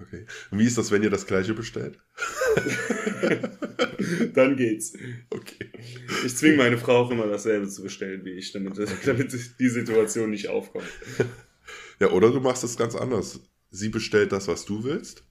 [0.00, 0.26] Okay.
[0.50, 1.98] Und wie ist das, wenn ihr das gleiche bestellt?
[4.34, 4.94] Dann geht's.
[5.30, 5.70] Okay.
[6.24, 10.30] Ich zwinge meine Frau auch immer dasselbe zu bestellen wie ich, damit, damit die Situation
[10.30, 10.88] nicht aufkommt.
[12.00, 13.38] Ja, oder du machst es ganz anders.
[13.70, 15.24] Sie bestellt das, was du willst,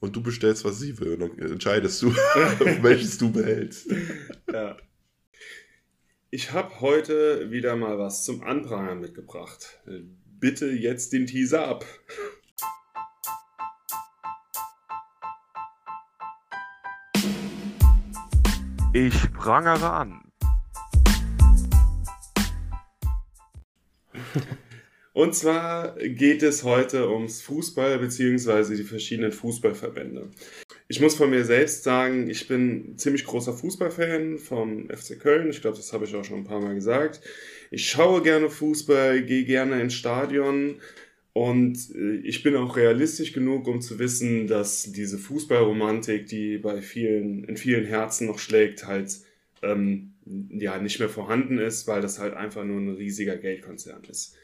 [0.00, 1.12] und du bestellst, was sie will.
[1.12, 2.12] Und dann entscheidest du,
[2.82, 3.94] welches du behältst.
[4.52, 4.76] Ja.
[6.32, 9.80] Ich habe heute wieder mal was zum Anprangern mitgebracht.
[10.38, 11.84] Bitte jetzt den Teaser ab.
[18.92, 20.32] Ich prangere an.
[25.12, 28.76] Und zwar geht es heute ums Fußball bzw.
[28.76, 30.30] die verschiedenen Fußballverbände.
[30.90, 35.48] Ich muss von mir selbst sagen, ich bin ziemlich großer Fußballfan vom FC Köln.
[35.50, 37.20] Ich glaube, das habe ich auch schon ein paar Mal gesagt.
[37.70, 40.80] Ich schaue gerne Fußball, gehe gerne ins Stadion,
[41.32, 46.82] und äh, ich bin auch realistisch genug, um zu wissen, dass diese Fußballromantik, die bei
[46.82, 49.20] vielen, in vielen Herzen noch schlägt, halt
[49.62, 50.14] ähm,
[50.50, 54.36] ja nicht mehr vorhanden ist, weil das halt einfach nur ein riesiger Geldkonzern ist.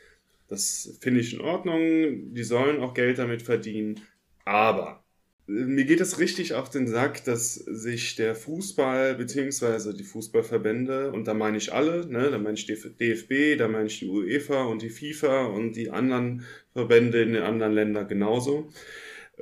[0.49, 2.34] Das finde ich in Ordnung.
[2.34, 4.01] Die sollen auch Geld damit verdienen.
[4.44, 5.05] Aber
[5.47, 11.28] mir geht es richtig auf den Sack, dass sich der Fußball beziehungsweise die Fußballverbände, und
[11.28, 14.82] da meine ich alle, ne, da meine ich DFB, da meine ich die UEFA und
[14.82, 18.70] die FIFA und die anderen Verbände in den anderen Ländern genauso,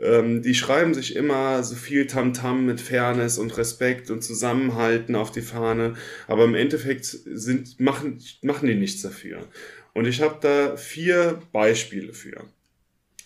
[0.01, 5.15] ähm, die schreiben sich immer so viel Tamtam -Tam mit Fairness und Respekt und Zusammenhalten
[5.15, 5.95] auf die Fahne,
[6.27, 9.49] aber im Endeffekt sind, machen, machen die nichts dafür.
[9.95, 12.45] Und ich habe da vier Beispiele für.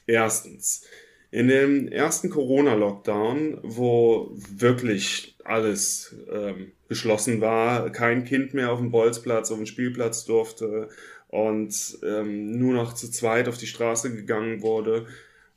[0.07, 0.87] Erstens,
[1.31, 8.91] in dem ersten Corona-Lockdown, wo wirklich alles ähm, geschlossen war, kein Kind mehr auf dem
[8.91, 10.89] Bolzplatz, auf dem Spielplatz durfte
[11.29, 15.07] und ähm, nur noch zu zweit auf die Straße gegangen wurde,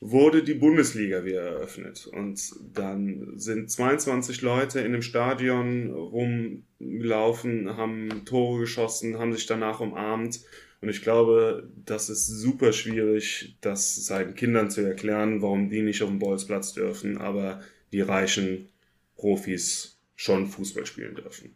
[0.01, 2.07] wurde die Bundesliga wieder eröffnet.
[2.11, 9.79] Und dann sind 22 Leute in dem Stadion rumgelaufen, haben Tore geschossen, haben sich danach
[9.79, 10.41] umarmt
[10.81, 16.01] und ich glaube, das ist super schwierig, das seinen Kindern zu erklären, warum die nicht
[16.01, 17.61] auf dem Bolzplatz dürfen, aber
[17.91, 18.69] die reichen
[19.15, 21.55] Profis schon Fußball spielen dürfen.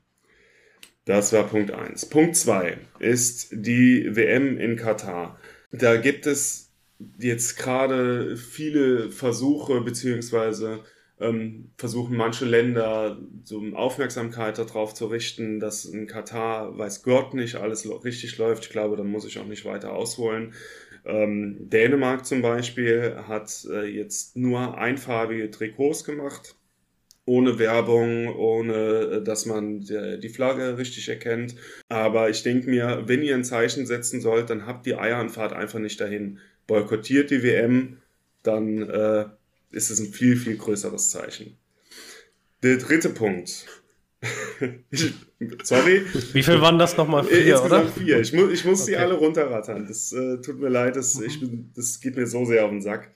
[1.05, 2.07] Das war Punkt 1.
[2.07, 5.39] Punkt 2 ist die WM in Katar.
[5.71, 6.71] Da gibt es
[7.19, 10.83] jetzt gerade viele Versuche beziehungsweise
[11.19, 17.55] ähm, versuchen manche Länder so Aufmerksamkeit darauf zu richten, dass in Katar, weiß Gott nicht,
[17.55, 18.65] alles richtig läuft.
[18.65, 20.53] Ich glaube, da muss ich auch nicht weiter ausholen.
[21.05, 26.55] Ähm, Dänemark zum Beispiel hat äh, jetzt nur einfarbige Trikots gemacht,
[27.25, 31.55] ohne Werbung, ohne äh, dass man die, die Flagge richtig erkennt.
[31.89, 35.29] Aber ich denke mir, wenn ihr ein Zeichen setzen sollt, dann habt die Eier und
[35.29, 36.39] fahrt einfach nicht dahin.
[36.67, 37.97] Boykottiert die WM,
[38.43, 39.25] dann äh,
[39.71, 41.57] ist es ein viel, viel größeres Zeichen.
[42.63, 43.65] Der dritte Punkt.
[45.63, 46.05] sorry.
[46.33, 47.25] Wie viel waren das nochmal?
[47.25, 47.85] Vier, oder?
[47.87, 48.19] vier.
[48.19, 48.91] Ich, mu ich muss okay.
[48.91, 49.85] die alle runterrattern.
[49.87, 52.81] Das äh, tut mir leid, das, ich bin, das geht mir so sehr auf den
[52.81, 53.13] Sack.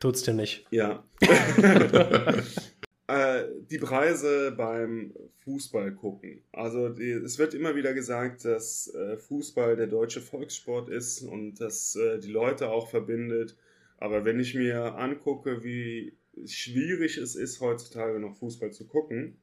[0.00, 0.66] Tut's dir nicht.
[0.70, 1.04] Ja.
[3.08, 5.12] äh, die Preise beim
[5.44, 6.42] Fußball gucken.
[6.52, 11.60] Also die, es wird immer wieder gesagt, dass äh, Fußball der deutsche Volkssport ist und
[11.60, 13.56] dass äh, die Leute auch verbindet.
[13.98, 19.36] Aber wenn ich mir angucke, wie schwierig es ist, heutzutage noch Fußball zu gucken,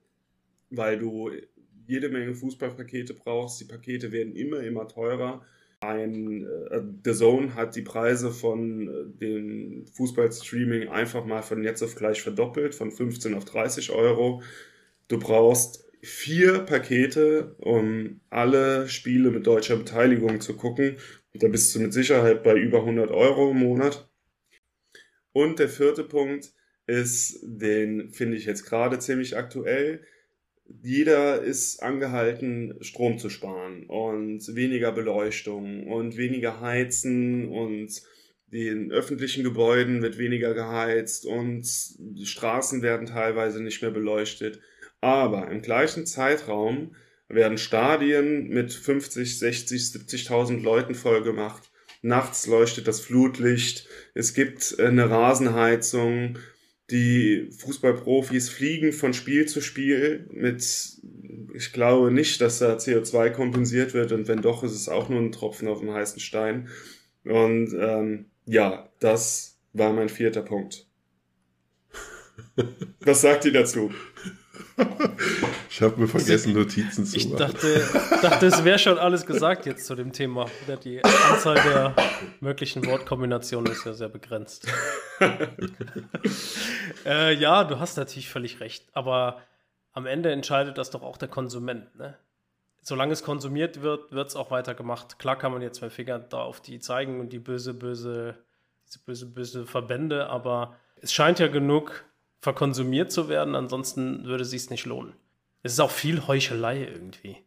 [0.70, 1.32] weil du
[1.88, 3.62] jede Menge Fußballpakete brauchst.
[3.62, 5.45] Die Pakete werden immer, immer teurer.
[5.82, 11.84] Ein äh, The Zone hat die Preise von äh, dem Fußballstreaming einfach mal von jetzt
[11.84, 14.41] auf gleich verdoppelt, von 15 auf 30 Euro.
[15.08, 20.97] Du brauchst vier Pakete, um alle Spiele mit deutscher Beteiligung zu gucken.
[21.34, 24.10] Da bist du mit Sicherheit bei über 100 Euro im Monat.
[25.36, 26.53] Und der vierte Punkt
[26.88, 29.99] ist, den finde ich jetzt gerade ziemlich aktuell
[30.81, 38.01] jeder ist angehalten, Strom zu sparen und weniger Beleuchtung und weniger Heizen und
[38.47, 41.67] den öffentlichen Gebäuden wird weniger geheizt und
[41.99, 44.59] die Straßen werden teilweise nicht mehr beleuchtet.
[45.01, 46.95] Aber im gleichen Zeitraum
[47.27, 51.71] werden Stadien mit 50, 60, 70.000 Leuten vollgemacht.
[52.06, 53.88] Nachts leuchtet das Flutlicht.
[54.14, 56.38] Es gibt eine Rasenheizung
[56.91, 61.01] die Fußballprofis fliegen von Spiel zu Spiel mit,
[61.56, 65.20] ich glaube nicht, dass da CO2 kompensiert wird und wenn doch, ist es auch nur
[65.20, 66.70] ein Tropfen auf dem heißen Stein.
[67.24, 70.86] Und ähm, ja, das war mein vierter Punkt.
[72.99, 73.91] Was sagt ihr dazu?
[75.70, 77.51] Ich habe mir vergessen, Notizen zu ich machen.
[77.53, 80.45] Ich dachte, dachte, es wäre schon alles gesagt jetzt zu dem Thema.
[80.86, 81.93] Die Anzahl der
[82.39, 84.68] möglichen Wortkombinationen ist ja sehr begrenzt.
[87.06, 88.88] äh, ja, du hast natürlich völlig recht.
[88.93, 89.41] Aber
[89.91, 91.93] am Ende entscheidet das doch auch der Konsument.
[91.97, 92.18] Ne?
[92.82, 95.20] Solange es konsumiert wird, wird es auch weitergemacht.
[95.20, 98.36] Klar kann man jetzt mit Fingern da auf die zeigen und die böse, böse,
[98.88, 102.06] diese böse, böse Verbände, aber es scheint ja genug
[102.46, 105.14] verkonsumiert zu werden, ansonsten würde es sich nicht lohnen.
[105.64, 107.38] Es ist auch viel Heuchelei irgendwie.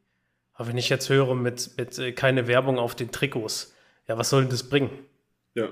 [0.55, 3.77] Aber wenn ich jetzt höre mit, mit äh, keine Werbung auf den Trikots,
[4.09, 4.91] ja, was soll denn das bringen?
[5.55, 5.69] Ja.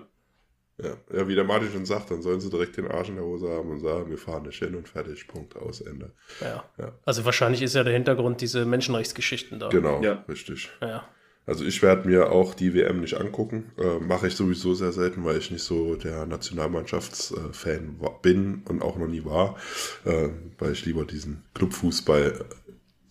[0.78, 3.24] Ja, ja, wie der Martin schon sagt, dann sollen sie direkt den Arsch in der
[3.24, 6.12] Hose haben und sagen, wir fahren nicht hin und fertig, Punkt, aus, Ende.
[6.40, 6.64] Ja.
[6.78, 6.92] ja.
[7.04, 9.70] Also wahrscheinlich ist ja der Hintergrund diese Menschenrechtsgeschichten da.
[9.70, 10.24] Genau, ja.
[10.28, 10.68] richtig.
[10.82, 11.08] Ja.
[11.46, 13.70] Also ich werde mir auch die WM nicht angucken.
[13.78, 18.82] Äh, Mache ich sowieso sehr selten, weil ich nicht so der Nationalmannschaftsfan äh, bin und
[18.82, 19.56] auch noch nie war.
[20.04, 22.46] Äh, weil ich lieber diesen Clubfußball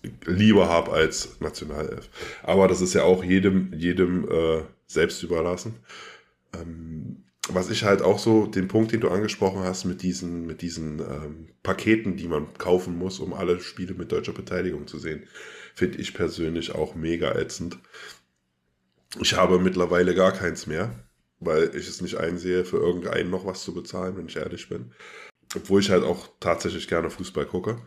[0.03, 2.09] äh, lieber habe als Nationalelf.
[2.43, 5.75] Aber das ist ja auch jedem, jedem äh, selbst überlassen.
[6.53, 10.61] Ähm, was ich halt auch so, den Punkt, den du angesprochen hast, mit diesen, mit
[10.61, 15.27] diesen ähm, Paketen, die man kaufen muss, um alle Spiele mit deutscher Beteiligung zu sehen,
[15.75, 17.77] finde ich persönlich auch mega ätzend.
[19.19, 20.91] Ich habe mittlerweile gar keins mehr,
[21.39, 24.91] weil ich es nicht einsehe, für irgendeinen noch was zu bezahlen, wenn ich ehrlich bin.
[25.55, 27.77] Obwohl ich halt auch tatsächlich gerne Fußball gucke.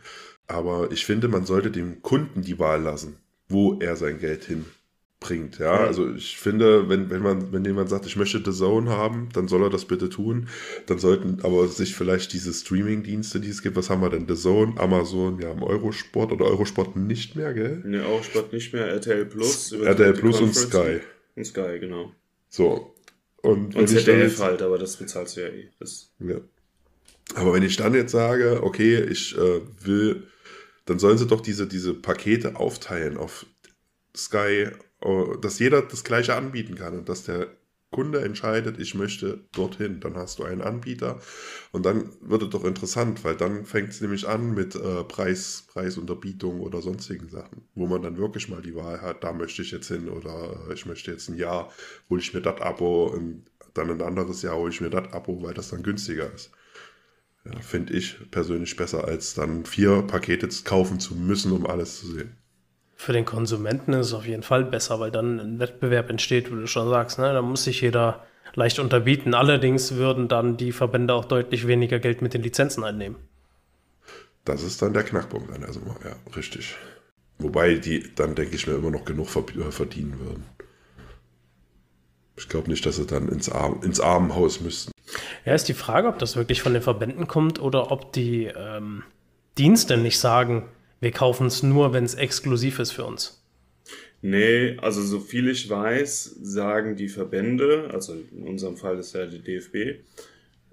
[0.46, 3.18] Aber ich finde, man sollte dem Kunden die Wahl lassen,
[3.48, 5.58] wo er sein Geld hinbringt.
[5.58, 9.28] Ja, also ich finde, wenn, wenn man, wenn jemand sagt, ich möchte The Zone haben,
[9.34, 10.48] dann soll er das bitte tun.
[10.86, 14.26] Dann sollten aber sich vielleicht diese Streaming-Dienste, die es gibt, was haben wir denn?
[14.26, 17.82] The Zone, Amazon, wir haben Eurosport oder Eurosport nicht mehr, gell?
[17.84, 19.72] Ne, Eurosport nicht mehr, RTL Plus.
[19.72, 21.00] RTL Plus und Sky.
[21.38, 22.12] Und Sky, genau.
[22.48, 22.94] So.
[23.42, 25.70] Und, und ZDF halt, aber das bezahlst du ja eh.
[25.78, 26.40] Das ja.
[27.34, 30.26] Aber wenn ich dann jetzt sage, okay, ich äh, will,
[30.86, 33.46] dann sollen sie doch diese, diese Pakete aufteilen auf
[34.16, 34.70] Sky,
[35.02, 37.48] äh, dass jeder das gleiche anbieten kann und dass der
[37.90, 41.20] Kunde entscheidet, ich möchte dorthin, dann hast du einen Anbieter
[41.72, 45.64] und dann wird es doch interessant, weil dann fängt es nämlich an mit äh, Preis,
[45.68, 49.70] Preisunterbietung oder sonstigen Sachen, wo man dann wirklich mal die Wahl hat, da möchte ich
[49.70, 51.72] jetzt hin oder äh, ich möchte jetzt ein Jahr,
[52.10, 55.42] hole ich mir das Abo und dann ein anderes Jahr hole ich mir das Abo,
[55.42, 56.50] weil das dann günstiger ist.
[57.44, 62.12] Ja, Finde ich persönlich besser, als dann vier Pakete kaufen zu müssen, um alles zu
[62.12, 62.36] sehen.
[63.00, 66.56] Für den Konsumenten ist es auf jeden Fall besser, weil dann ein Wettbewerb entsteht, wie
[66.56, 67.20] du schon sagst.
[67.20, 67.32] Ne?
[67.32, 69.34] Da muss sich jeder leicht unterbieten.
[69.34, 73.16] Allerdings würden dann die Verbände auch deutlich weniger Geld mit den Lizenzen einnehmen.
[74.44, 76.74] Das ist dann der Knackpunkt an der Summe, ja, richtig.
[77.38, 80.44] Wobei die dann, denke ich mir, immer noch genug äh, verdienen würden.
[82.36, 84.90] Ich glaube nicht, dass sie dann ins, Arm, ins Armenhaus müssten.
[85.44, 89.04] Ja, ist die Frage, ob das wirklich von den Verbänden kommt oder ob die ähm,
[89.56, 90.68] Dienste nicht sagen,
[91.00, 93.42] wir kaufen es nur, wenn es exklusiv ist für uns.
[94.20, 99.26] Nee, also so viel ich weiß, sagen die Verbände, also in unserem Fall ist ja
[99.26, 100.00] die DFB,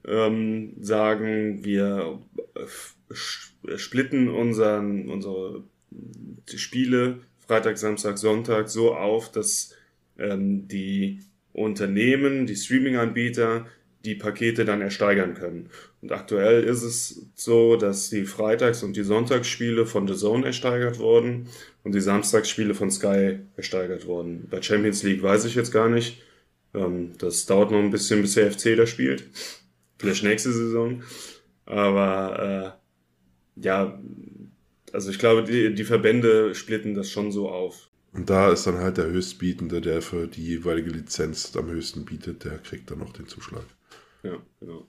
[0.07, 2.19] ähm, sagen, wir
[3.11, 5.63] splitten unseren, unsere
[6.55, 9.75] Spiele Freitag, Samstag, Sonntag so auf, dass
[10.17, 11.19] ähm, die
[11.53, 13.67] Unternehmen, die Streaming-Anbieter
[14.05, 15.69] die Pakete dann ersteigern können.
[16.01, 20.99] Und aktuell ist es so, dass die Freitags- und die Sonntagsspiele von The Zone ersteigert
[20.99, 21.47] wurden
[21.83, 24.47] und die Samstagsspiele von Sky ersteigert wurden.
[24.49, 26.21] Bei Champions League weiß ich jetzt gar nicht.
[26.73, 29.25] Ähm, das dauert noch ein bisschen, bis der FC da spielt.
[29.97, 31.01] Vielleicht nächste Saison.
[31.65, 32.77] Aber
[33.57, 33.99] äh, ja,
[34.93, 37.89] also ich glaube, die, die Verbände splitten das schon so auf.
[38.13, 42.45] Und da ist dann halt der Höchstbietende, der für die jeweilige Lizenz am höchsten bietet,
[42.45, 43.65] der kriegt dann noch den Zuschlag.
[44.25, 44.87] Ja, genau.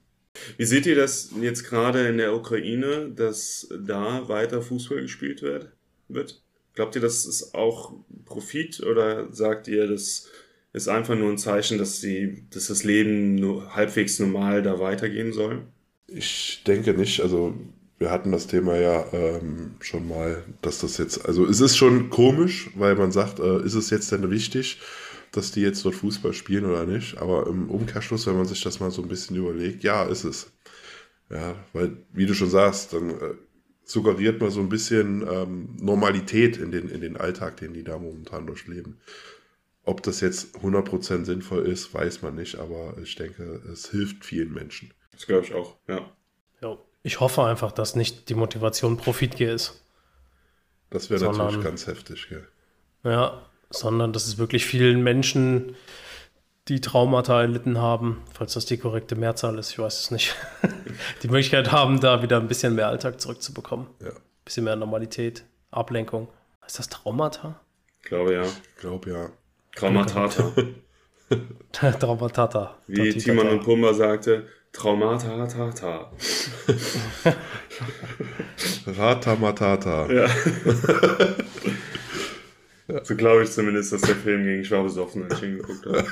[0.56, 5.72] Wie seht ihr das jetzt gerade in der Ukraine, dass da weiter Fußball gespielt wird?
[6.08, 6.42] wird?
[6.74, 10.28] Glaubt ihr, das ist auch Profit oder sagt ihr, das
[10.72, 15.32] ist einfach nur ein Zeichen, dass, die, dass das Leben nur halbwegs normal da weitergehen
[15.32, 15.62] soll?
[16.06, 17.20] Ich denke nicht.
[17.20, 17.54] Also
[17.98, 22.10] wir hatten das Thema ja ähm, schon mal, dass das jetzt, also es ist schon
[22.10, 24.78] komisch, weil man sagt, äh, ist es jetzt denn wichtig,
[25.36, 27.18] dass die jetzt dort Fußball spielen oder nicht?
[27.18, 30.52] Aber im Umkehrschluss, wenn man sich das mal so ein bisschen überlegt, ja, ist es.
[31.30, 33.34] Ja, weil, wie du schon sagst, dann äh,
[33.84, 37.98] suggeriert man so ein bisschen ähm, Normalität in den, in den Alltag, den die da
[37.98, 39.00] momentan durchleben.
[39.84, 44.52] Ob das jetzt 100% sinnvoll ist, weiß man nicht, aber ich denke, es hilft vielen
[44.52, 44.92] Menschen.
[45.12, 46.10] Das glaube ich auch, ja.
[46.60, 46.78] Jo.
[47.02, 49.80] Ich hoffe einfach, dass nicht die Motivation Profitgier ist.
[50.90, 52.48] Das wäre natürlich ganz heftig, gell?
[53.04, 55.76] Ja, sondern dass es wirklich vielen Menschen,
[56.68, 60.34] die Traumata erlitten haben, falls das die korrekte Mehrzahl ist, ich weiß es nicht,
[61.22, 63.86] die Möglichkeit haben, da wieder ein bisschen mehr Alltag zurückzubekommen.
[64.00, 64.08] Ja.
[64.08, 66.28] Ein bisschen mehr Normalität, Ablenkung.
[66.66, 67.60] Ist das Traumata?
[68.02, 68.42] Ich glaube ja.
[68.42, 69.30] Ich glaube ja.
[69.76, 70.52] Traumatata.
[71.72, 72.76] Traumatata.
[72.86, 73.12] Wie.
[73.16, 76.10] Timon und Pumba sagte, Traumata, tata.
[78.86, 80.06] Ratamatata.
[80.12, 80.26] Ja.
[83.04, 86.06] So glaube ich zumindest, dass der Film gegen Ich war besoffen, als ich hingeguckt habe.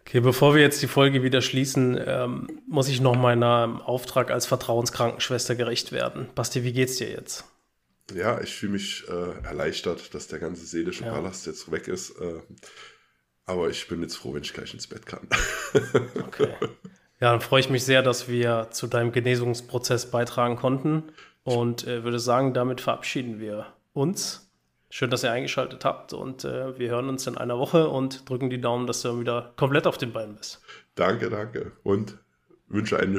[0.00, 4.46] Okay, bevor wir jetzt die Folge wieder schließen, ähm, muss ich noch meinem Auftrag als
[4.46, 6.28] Vertrauenskrankenschwester gerecht werden.
[6.34, 7.44] Basti, wie geht's dir jetzt?
[8.14, 11.12] Ja, ich fühle mich äh, erleichtert, dass der ganze seelische Ja.
[11.12, 12.18] Ballast jetzt weg ist.
[12.18, 12.40] Äh,
[13.44, 15.28] aber ich bin jetzt froh, wenn ich gleich ins Bett kann.
[16.26, 16.54] Okay.
[17.20, 21.02] Ja, dann freue ich mich sehr, dass wir zu deinem Genesungsprozess beitragen konnten
[21.56, 24.50] und äh, würde sagen, damit verabschieden wir uns.
[24.90, 28.48] Schön, dass ihr eingeschaltet habt und äh, wir hören uns in einer Woche und drücken
[28.48, 30.62] die Daumen, dass du wieder komplett auf den Beinen bist.
[30.94, 31.72] danke, danke.
[31.82, 32.18] Und
[32.68, 33.12] wünsche eine